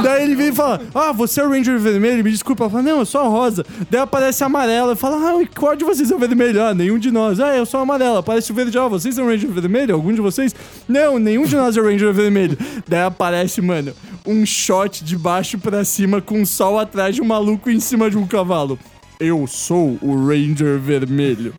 [0.04, 2.24] daí ele vem e fala, ah, você é o Ranger vermelho?
[2.24, 2.66] Me desculpa.
[2.66, 3.66] Ela fala, não, eu sou a rosa.
[3.90, 6.62] Daí aparece a amarela, e fala, ah, qual de vocês é o vermelho?
[6.62, 7.40] Ah, nenhum de nós.
[7.40, 8.20] Ah, eu sou a amarela.
[8.20, 9.96] Aparece o verde, ah, vocês são o Ranger vermelho?
[9.96, 10.54] Algum de vocês?
[10.88, 12.58] Não, nenhum de nós o Ranger vermelho.
[12.88, 13.94] Daí aparece, mano,
[14.26, 18.10] um shot de baixo pra cima com um sol atrás de um maluco em cima
[18.10, 18.78] de um cavalo.
[19.20, 21.54] Eu sou o Ranger Vermelho.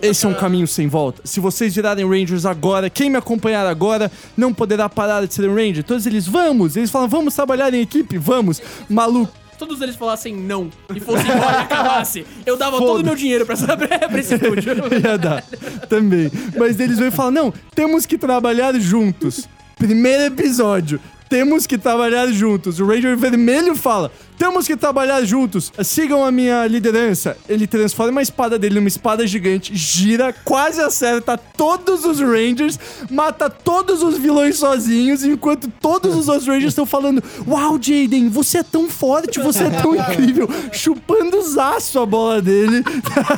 [0.00, 1.20] Esse é um caminho sem volta.
[1.24, 5.54] Se vocês virarem Rangers agora, quem me acompanhar agora não poderá parar de ser um
[5.54, 5.82] Ranger.
[5.82, 6.76] Todos eles, vamos!
[6.76, 8.62] Eles falam, vamos trabalhar em equipe, vamos!
[8.88, 9.42] Maluco.
[9.58, 12.26] Todos eles falassem não e fossem embora e acabasse.
[12.44, 14.74] Eu dava todo o meu dinheiro pra, saber, pra esse estúdio.
[15.04, 15.44] Ia dar.
[15.88, 16.30] Também.
[16.58, 19.48] Mas eles vão e falam: não, temos que trabalhar juntos.
[19.76, 21.00] Primeiro episódio.
[21.28, 22.78] Temos que trabalhar juntos.
[22.78, 24.12] O Ranger Vermelho fala:
[24.42, 25.72] temos que trabalhar juntos.
[25.84, 27.36] Sigam a minha liderança.
[27.48, 32.76] Ele transforma a espada dele numa espada gigante, gira, quase acerta todos os Rangers,
[33.08, 38.58] mata todos os vilões sozinhos, enquanto todos os outros Rangers estão falando: Uau, Jaden, você
[38.58, 42.82] é tão forte, você é tão incrível, chupando os aços a bola dele.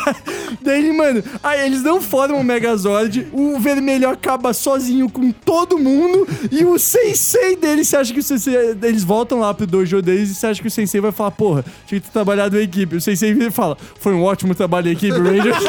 [0.62, 6.26] Daí, mano, aí eles não formam o Megazord, o vermelho acaba sozinho com todo mundo,
[6.50, 8.54] e o sensei deles, você acha que o sensei.
[8.82, 11.64] Eles voltam lá pro dojo deles e você acha que o sensei vai falar, porra,
[11.86, 12.96] tinha que ter trabalhado em equipe.
[12.96, 15.56] O sensei vira e fala, foi um ótimo trabalho em equipe, Rangers.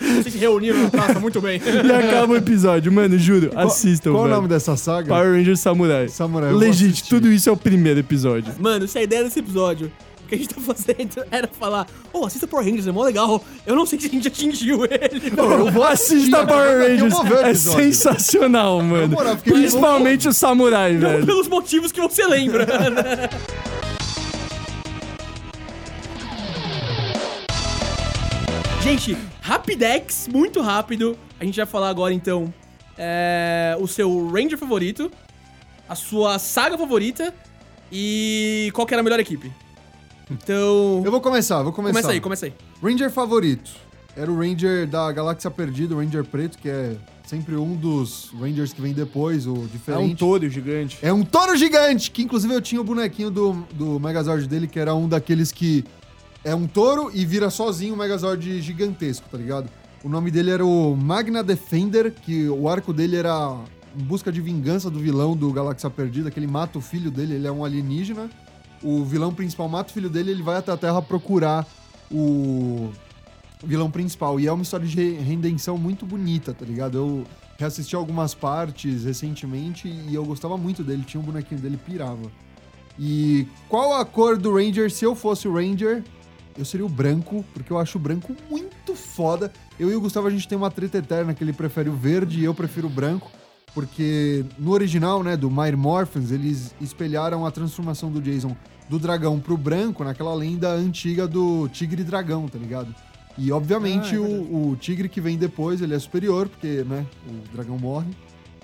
[0.00, 1.60] Vocês se reuniram na praça muito bem.
[1.64, 4.36] e acaba o episódio, mano, juro, assistam, Qual o velho.
[4.36, 5.08] nome dessa saga?
[5.08, 6.08] Power Rangers Samurai.
[6.08, 8.52] Samurai, Legit, tudo isso é o primeiro episódio.
[8.58, 12.24] Mano, se a ideia desse episódio, o que a gente tá fazendo era falar, ô,
[12.26, 13.42] assista Power Rangers, é mó legal.
[13.66, 15.32] Eu não sei se a gente atingiu ele.
[15.36, 17.14] Eu vou assistir Assista Power Rangers.
[17.44, 19.08] É sensacional, mano.
[19.08, 21.26] moral, Principalmente o Samurai, Não velho.
[21.26, 22.66] pelos motivos que você lembra.
[22.66, 23.28] né?
[28.82, 31.16] Gente, Rapidex, muito rápido.
[31.40, 32.52] A gente vai falar agora então
[32.98, 35.10] é, o seu Ranger favorito,
[35.88, 37.32] a sua saga favorita
[37.90, 39.50] e qual que era a melhor equipe.
[40.30, 41.02] Então.
[41.04, 41.92] Eu vou começar, vou começar.
[41.94, 42.54] Começa aí, começa aí.
[42.82, 43.70] Ranger favorito.
[44.16, 46.96] Era o Ranger da Galáxia Perdida, o Ranger Preto, que é
[47.26, 50.18] sempre um dos Rangers que vem depois, o É um diferente.
[50.18, 50.98] touro gigante.
[51.02, 54.78] É um touro gigante, que inclusive eu tinha o bonequinho do, do Megazord dele, que
[54.78, 55.84] era um daqueles que
[56.44, 59.68] é um touro e vira sozinho um Megazord gigantesco, tá ligado?
[60.04, 63.56] O nome dele era o Magna Defender, que o arco dele era
[63.98, 67.34] em busca de vingança do vilão do Galáxia Perdida, que ele mata o filho dele,
[67.34, 68.30] ele é um alienígena.
[68.84, 71.66] O vilão principal mata o filho dele, ele vai até a Terra procurar
[72.10, 72.90] o
[73.64, 74.38] vilão principal.
[74.38, 76.98] E é uma história de re- redenção muito bonita, tá ligado?
[76.98, 77.24] Eu
[77.58, 81.02] reassisti algumas partes recentemente e eu gostava muito dele.
[81.06, 82.30] Tinha um bonequinho dele, pirava.
[82.98, 84.90] E qual a cor do Ranger?
[84.92, 86.04] Se eu fosse o Ranger,
[86.58, 89.50] eu seria o branco, porque eu acho o branco muito foda.
[89.80, 92.40] Eu e o Gustavo, a gente tem uma treta eterna que ele prefere o verde
[92.40, 93.30] e eu prefiro o branco.
[93.74, 98.56] Porque no original, né, do Mighty Morphins, eles espelharam a transformação do Jason
[98.88, 102.94] do dragão pro branco naquela lenda antiga do tigre e dragão, tá ligado?
[103.36, 107.04] E obviamente Ah, é o, o tigre que vem depois, ele é superior, porque, né,
[107.26, 108.10] o dragão morre.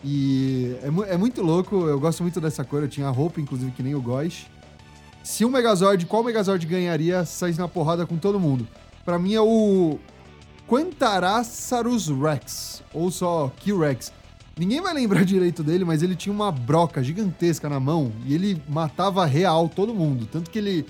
[0.04, 3.72] E é, é muito louco, eu gosto muito dessa cor, eu tinha a roupa, inclusive,
[3.72, 4.46] que nem o Gosh.
[5.24, 8.66] Se um Megazord, qual Megazord ganharia saísse na porrada com todo mundo?
[9.04, 9.98] Pra mim é o
[10.68, 14.12] Quantarasaurus Rex, ou só Q-Rex.
[14.60, 18.62] Ninguém vai lembrar direito dele, mas ele tinha uma broca gigantesca na mão e ele
[18.68, 20.28] matava real todo mundo.
[20.30, 20.84] Tanto que ele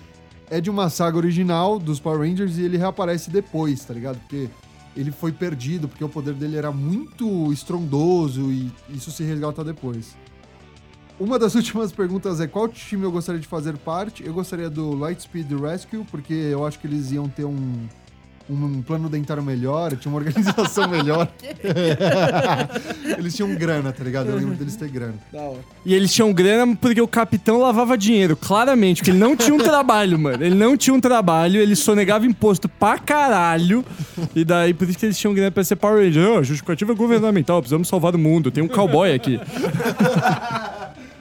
[0.51, 4.19] é de uma saga original dos Power Rangers e ele reaparece depois, tá ligado?
[4.19, 4.51] Porque
[4.97, 10.17] ele foi perdido, porque o poder dele era muito estrondoso e isso se resgata depois.
[11.21, 14.27] Uma das últimas perguntas é qual time eu gostaria de fazer parte?
[14.27, 17.87] Eu gostaria do Lightspeed Rescue, porque eu acho que eles iam ter um,
[18.49, 21.29] um plano dentário melhor, tinha uma organização melhor.
[23.19, 24.31] eles tinham grana, tá ligado?
[24.31, 25.15] Eu lembro deles ter grana.
[25.33, 25.61] Da hora.
[25.85, 28.99] E eles tinham grana porque o capitão lavava dinheiro, claramente.
[28.99, 30.45] Porque ele não tinha um trabalho, mano.
[30.45, 33.85] Ele não tinha um trabalho, ele sonegava imposto pra caralho.
[34.35, 36.31] E daí, por isso que eles tinham grana pra ser Power Ranger.
[36.31, 38.51] Oh, justificativa governamental, precisamos salvar o mundo.
[38.51, 39.39] Tem um cowboy aqui.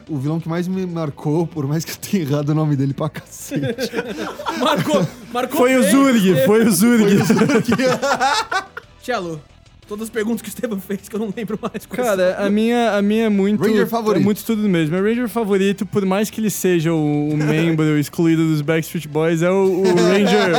[0.10, 2.94] O vilão que mais me marcou, por mais que eu tenha errado o nome dele
[2.94, 3.92] pra cacete.
[4.60, 5.84] Marcou, marcou Foi o.
[5.84, 7.06] Zurg, foi o Zurg.
[9.02, 9.42] Cello,
[9.88, 11.86] todas as perguntas que o Esteban fez que eu não lembro mais.
[11.86, 13.62] quais Cara, a minha, a minha é muito.
[13.64, 14.22] Ranger favorito.
[14.22, 14.96] É muito tudo mesmo.
[14.96, 19.42] Meu Ranger favorito, por mais que ele seja o, o membro excluído dos Backstreet Boys,
[19.42, 20.50] é o, o Ranger.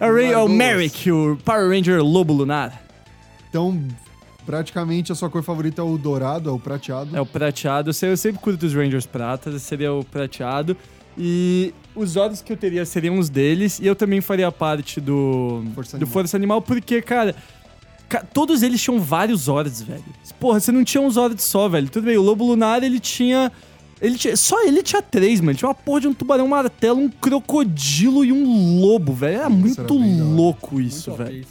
[0.00, 0.48] é o, Ra- é o.
[0.48, 2.80] Merrick, o Power Ranger Lobo Lunar.
[3.50, 3.82] Então,
[4.48, 7.14] praticamente a sua cor favorita é o dourado, é o prateado.
[7.14, 7.90] É o prateado.
[8.02, 10.74] Eu, sempre curto os Rangers pratas, seria o prateado.
[11.18, 13.78] E os Zords que eu teria seriam os deles.
[13.78, 16.12] E eu também faria parte do Força do Animal.
[16.12, 17.34] Força Animal, porque, cara.
[18.08, 20.02] ca- Todos eles tinham vários Zords, velho.
[20.40, 21.90] Porra, você não tinha um Zord só, velho.
[21.90, 23.52] Tudo bem, o Lobo Lunar, ele tinha.
[24.00, 25.58] Ele tinha, só ele tinha três, mano.
[25.58, 29.34] Tinha uma porra de um tubarão martelo, um crocodilo e um lobo, velho.
[29.40, 30.34] Era muito era bem da hora.
[30.34, 31.46] louco isso, Muito velho.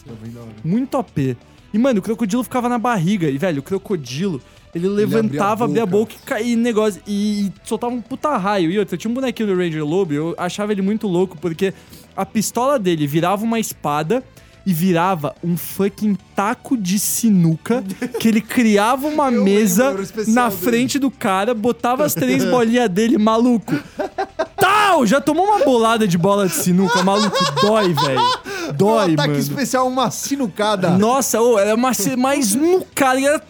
[0.64, 1.38] Muito OP.
[1.74, 3.30] E, mano, o crocodilo ficava na barriga.
[3.30, 4.42] E, velho, o crocodilo,
[4.74, 7.02] ele levantava, abria a boca, e caía negócio.
[7.08, 8.72] E, soltava um puta raio.
[8.72, 10.14] E outra, tinha um bonequinho do Ranger Lobo.
[10.14, 11.74] Eu achava ele muito louco, porque
[12.16, 14.24] a pistola dele virava uma espada.
[14.68, 17.82] E virava um fucking taco de sinuca
[18.20, 20.62] que ele criava uma Eu mesa lembro, era o especial na dele.
[20.62, 23.74] frente do cara, botava as três bolinhas dele, maluco.
[24.58, 25.06] Tal!
[25.06, 27.38] Já tomou uma bolada de bola de sinuca, maluco?
[27.62, 28.22] Dói, velho.
[28.74, 29.40] Dói, um ataque mano.
[29.40, 30.90] especial, uma sinucada.
[30.90, 33.22] Nossa, ô, era uma mais no cara.
[33.22, 33.42] Era...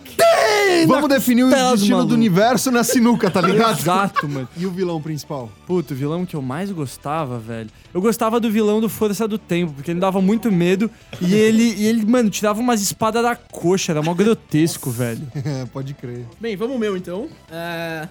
[0.88, 3.80] Vamos definir o destino do universo na sinuca, tá ligado?
[3.80, 4.48] Exato, mano.
[4.56, 5.50] E o vilão principal?
[5.66, 7.70] Puto, o vilão que eu mais gostava, velho.
[7.94, 10.90] Eu gostava do vilão do Força do Tempo, porque ele dava muito medo.
[11.20, 13.92] E ele, e ele mano, tirava umas espadas da coxa.
[13.92, 15.28] Era mó grotesco, velho.
[15.48, 16.26] É, pode crer.
[16.42, 17.30] Bem, vamos o meu então.
[17.50, 18.08] É,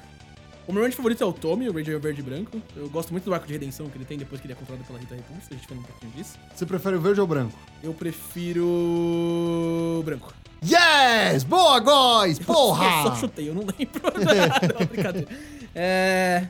[0.67, 2.61] O meu Ranger favorito é o Tommy, o Ranger verde e branco.
[2.75, 4.87] Eu gosto muito do arco de redenção que ele tem depois que ele é controlado
[4.87, 5.49] pela Rita Repulsa.
[5.51, 6.39] A gente falou um pouquinho disso.
[6.55, 7.53] Você prefere o verde ou o branco?
[7.83, 10.03] Eu prefiro.
[10.05, 10.33] branco.
[10.65, 11.45] Yes!
[11.45, 12.39] Boa, guys!
[12.39, 13.03] Eu Porra!
[13.03, 14.03] só chutei, eu não lembro.
[14.79, 15.29] não, brincadeira.
[15.75, 16.47] É.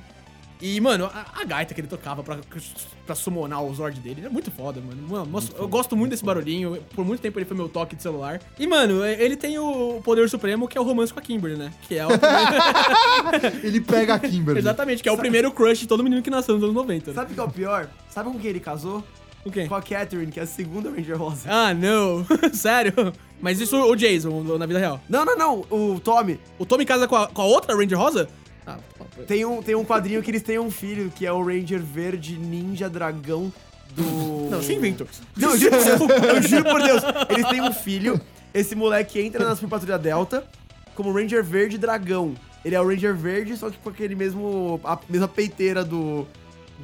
[0.61, 2.39] E, mano, a, a gaita que ele tocava pra,
[3.05, 5.07] pra summonar o Zord dele é muito foda, mano.
[5.07, 6.83] Mano, nossa, eu gosto muito desse barulhinho.
[6.95, 8.41] Por muito tempo ele foi meu toque de celular.
[8.59, 11.71] E, mano, ele tem o poder supremo que é o romance com a Kimberly, né?
[11.83, 12.11] Que é o.
[13.63, 14.59] Ele pega a Kimberly.
[14.59, 17.11] Exatamente, que é o primeiro crush de todo menino que nasceu nos anos 90.
[17.11, 17.15] Né?
[17.15, 17.91] Sabe o que é o pior?
[18.09, 19.05] Sabe com quem ele casou?
[19.45, 19.67] O quê?
[19.69, 21.49] Com a Catherine, que é a segunda Ranger Rosa.
[21.49, 22.27] Ah, não.
[22.53, 23.13] Sério?
[23.41, 25.01] Mas isso o Jason, na vida real.
[25.09, 25.65] Não, não, não.
[25.71, 26.41] O Tommy.
[26.59, 28.29] O Tommy casa com a, com a outra Ranger Rosa?
[28.67, 28.79] Ah,
[29.27, 32.39] Tem um, tem um quadrinho que eles têm um filho, que é o Ranger Verde
[32.39, 33.53] Ninja Dragão
[33.95, 34.49] do...
[34.51, 35.07] não, você inventou.
[35.37, 37.03] Não, eu juro, por Deus, eu juro por Deus.
[37.31, 38.21] Eles têm um filho.
[38.53, 40.45] Esse moleque entra na Super Patrulha Delta
[40.95, 42.35] como Ranger Verde Dragão.
[42.65, 44.81] Ele é o Ranger Verde, só que com aquele mesmo.
[44.83, 46.27] a mesma peiteira do.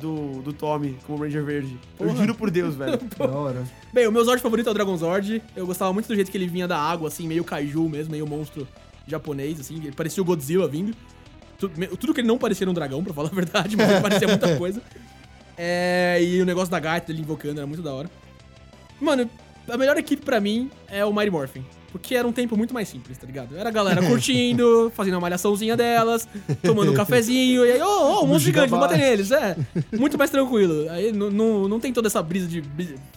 [0.01, 1.79] Do, do Tommy como Ranger Verde.
[1.99, 2.99] Eu juro por Deus, velho.
[3.19, 3.65] Da hora.
[3.93, 5.43] Bem, o meu Zord favorito é o Dragon Zord.
[5.55, 8.27] Eu gostava muito do jeito que ele vinha da água, assim, meio kaiju mesmo, meio
[8.27, 8.67] monstro
[9.07, 9.77] japonês, assim.
[9.77, 10.95] Ele parecia o Godzilla vindo.
[11.59, 14.27] Tudo, tudo que ele não parecia um dragão, pra falar a verdade, mas ele parecia
[14.29, 14.83] muita coisa.
[15.57, 18.11] É, e o negócio da gaita dele invocando era muito da hora.
[19.01, 19.29] Mano,
[19.69, 21.65] a melhor equipe pra mim é o Mighty Morphin.
[21.93, 23.55] Porque era um tempo muito mais simples, tá ligado?
[23.55, 26.27] Era a galera curtindo, fazendo uma malhaçãozinha delas,
[26.63, 29.57] tomando um cafezinho, e aí, ô, ô, um monstro gigante, vou bater neles, é.
[29.93, 30.89] Muito mais tranquilo.
[30.91, 32.65] Aí não, não, tem toda essa brisa de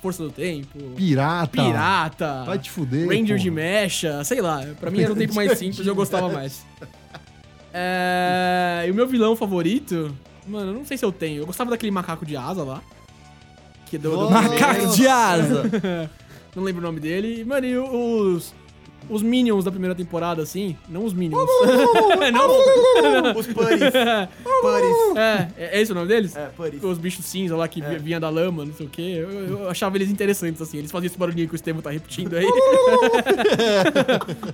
[0.01, 1.47] força do tempo, Pirata.
[1.47, 3.07] pirata, Vai te fuder.
[3.07, 3.43] Ranger pô.
[3.43, 4.61] de mecha, sei lá.
[4.78, 6.65] Pra mim era um tempo mais simples e eu gostava mais.
[7.73, 10.15] É, e o meu vilão favorito,
[10.47, 11.41] mano, eu não sei se eu tenho.
[11.41, 12.82] Eu gostava daquele macaco de asa lá.
[13.86, 15.63] Que deu, deu- Macaco de asa.
[16.55, 17.43] não lembro o nome dele.
[17.43, 18.53] Mano, e os.
[19.10, 20.76] Os Minions da primeira temporada, assim.
[20.89, 21.41] Não os Minions.
[22.34, 23.36] não.
[23.38, 23.80] Os Putties.
[24.62, 25.18] Putties.
[25.18, 26.36] É, é esse o nome deles?
[26.36, 26.84] É, Putties.
[26.84, 29.16] Os bichos cinza lá que vi- vinha da lama, não sei o quê.
[29.18, 30.78] Eu, eu achava eles interessantes, assim.
[30.80, 32.45] Eles faziam esse barulhinho que o Estevam tá repetindo aí.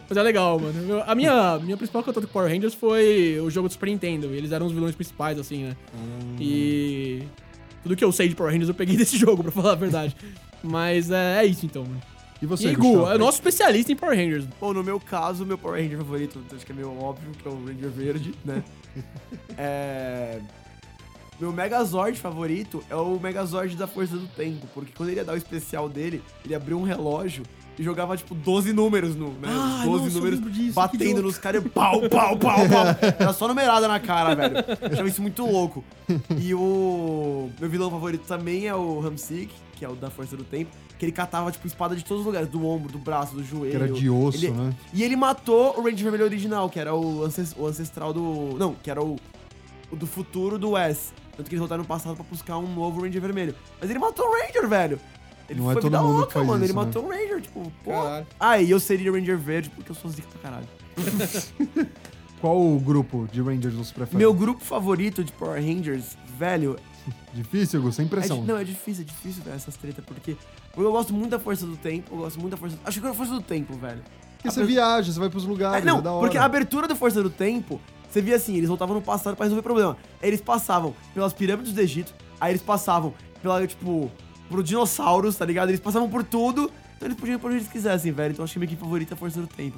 [0.09, 1.01] Mas é legal, mano.
[1.05, 4.27] A minha, minha principal contato com Power Rangers foi o jogo do Super Nintendo.
[4.33, 5.75] Eles eram os vilões principais, assim, né?
[6.39, 7.23] E.
[7.83, 10.15] Tudo que eu sei de Power Rangers eu peguei desse jogo, pra falar a verdade.
[10.63, 12.01] Mas é, é isso então, mano.
[12.41, 14.45] E E você, aí, Gu, é o nosso especialista em Power Rangers.
[14.59, 17.51] Bom, no meu caso, meu Power Ranger favorito, acho que é meio óbvio, que é
[17.51, 18.63] o Ranger Verde, né?
[19.57, 20.41] é...
[21.39, 25.33] Meu Megazord favorito é o Megazord da Força do Tempo, porque quando ele ia dar
[25.33, 27.43] o especial dele, ele abriu um relógio
[27.79, 29.47] e jogava, tipo, 12 números no, né?
[29.47, 32.85] Ah, Os 12 nossa, eu números disso, batendo nos caras e pau, pau, pau, pau.
[33.17, 34.57] Era só numerada na cara, velho.
[34.81, 35.83] Eu achava isso muito louco.
[36.39, 40.43] E o meu vilão favorito também é o Hamsik, que é o da Força do
[40.43, 40.69] Tempo,
[41.01, 43.71] que ele catava, tipo, espada de todos os lugares, do ombro, do braço, do joelho.
[43.71, 44.71] Que era de osso, Ele- né?
[44.93, 48.55] e ele matou o Ranger Vermelho original, que era o, ances- o ancestral do.
[48.59, 49.15] Não, que era o,
[49.91, 51.11] o do futuro do Wes.
[51.35, 53.55] Tanto que eles voltaram no passado pra buscar um novo Ranger Vermelho.
[53.79, 54.99] Mas ele matou o Ranger, velho.
[55.49, 56.63] Ele Não é foi todo vida mundo que louca, faz mano.
[56.63, 56.85] isso, ele né?
[56.85, 57.91] matou um Ranger, tipo, pô.
[57.93, 58.27] Caralho.
[58.39, 60.67] Ah, e eu seria Ranger Verde porque eu sou zica pra caralho.
[62.39, 64.17] Qual o grupo de Rangers você prefere?
[64.17, 66.77] Meu grupo favorito de Power Rangers, velho.
[67.33, 67.91] Difícil, Gu?
[67.91, 68.41] Sem É pressão.
[68.41, 70.35] di- não, é difícil, é difícil, velho, essas tretas, porque.
[70.77, 72.77] Eu gosto muito da força do tempo, eu gosto muito da força.
[72.85, 74.01] Acho que é a força do tempo, velho.
[74.37, 76.21] Porque você viaja, você vai pros É, lugares, não, é da hora.
[76.21, 77.79] porque a abertura da Força do Tempo,
[78.09, 79.95] você via assim, eles voltavam no passado pra resolver problema.
[80.21, 84.09] Eles passavam pelas pirâmides do Egito, aí eles passavam pela, tipo,
[84.49, 85.69] por dinossauros, tá ligado?
[85.69, 88.31] Eles passavam por tudo, então eles podiam ir por onde eles quisessem, velho.
[88.31, 89.77] Então acho que minha equipe favorita é a Força do Tempo.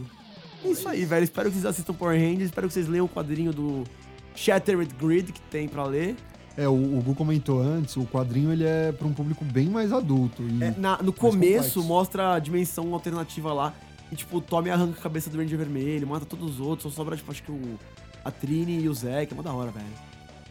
[0.63, 1.23] É isso aí, velho.
[1.25, 3.83] Espero que vocês assistam Power Rangers, espero que vocês leiam o quadrinho do
[4.33, 6.15] Shattered Grid que tem pra ler.
[6.55, 9.91] É, o, o Gu comentou antes, o quadrinho ele é pra um público bem mais
[9.91, 10.43] adulto.
[10.43, 11.39] E É, na- no começo
[11.73, 11.83] complexo.
[11.83, 13.73] mostra a dimensão alternativa lá.
[14.11, 16.95] E, tipo, o Tommy arranca a cabeça do Ranger Vermelho, mata todos os outros, só
[17.01, 17.79] sobra, tipo, acho que o,
[18.23, 19.85] a Trini e o Zé, que é uma da hora, velho.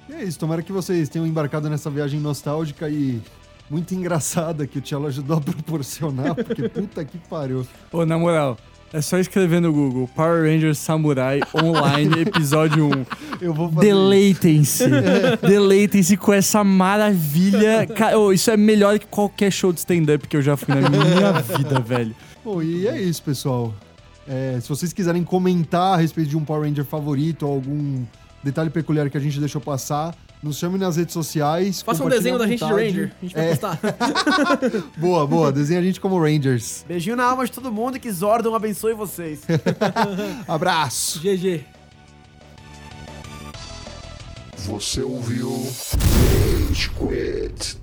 [0.08, 3.22] E é isso, tomara que vocês tenham embarcado nessa viagem nostálgica e
[3.70, 7.64] muito engraçada que o Tchelo ajudou a proporcionar, porque puta que pariu.
[7.92, 8.58] Ô, na moral,
[8.92, 13.06] é só escrever no Google Power Rangers Samurai Online, episódio 1.
[13.40, 14.84] Eu vou fazer Deleitem-se.
[15.40, 17.86] Deleitem-se com essa maravilha.
[17.86, 20.88] Cara, ô, isso é melhor que qualquer show de stand-up que eu já fui na
[20.90, 22.14] minha vida, velho.
[22.44, 23.74] Bom, e é isso, pessoal.
[24.28, 28.04] É, se vocês quiserem comentar a respeito de um Power Ranger favorito ou algum
[28.44, 31.82] detalhe peculiar que a gente deixou passar, nos chame nas redes sociais.
[31.82, 32.72] Faça um desenho da gente de.
[32.72, 33.12] Ranger.
[33.20, 33.78] A gente vai É, postar.
[34.98, 35.52] boa, boa.
[35.52, 36.84] Desenha a gente como Rangers.
[36.88, 39.40] Beiginho na alma de todo mundo e que Zordon abençoe vocês.
[40.48, 41.20] Abraço!
[41.20, 41.64] GG.
[44.66, 45.50] Você ouviu
[46.68, 47.81] Rage Quit.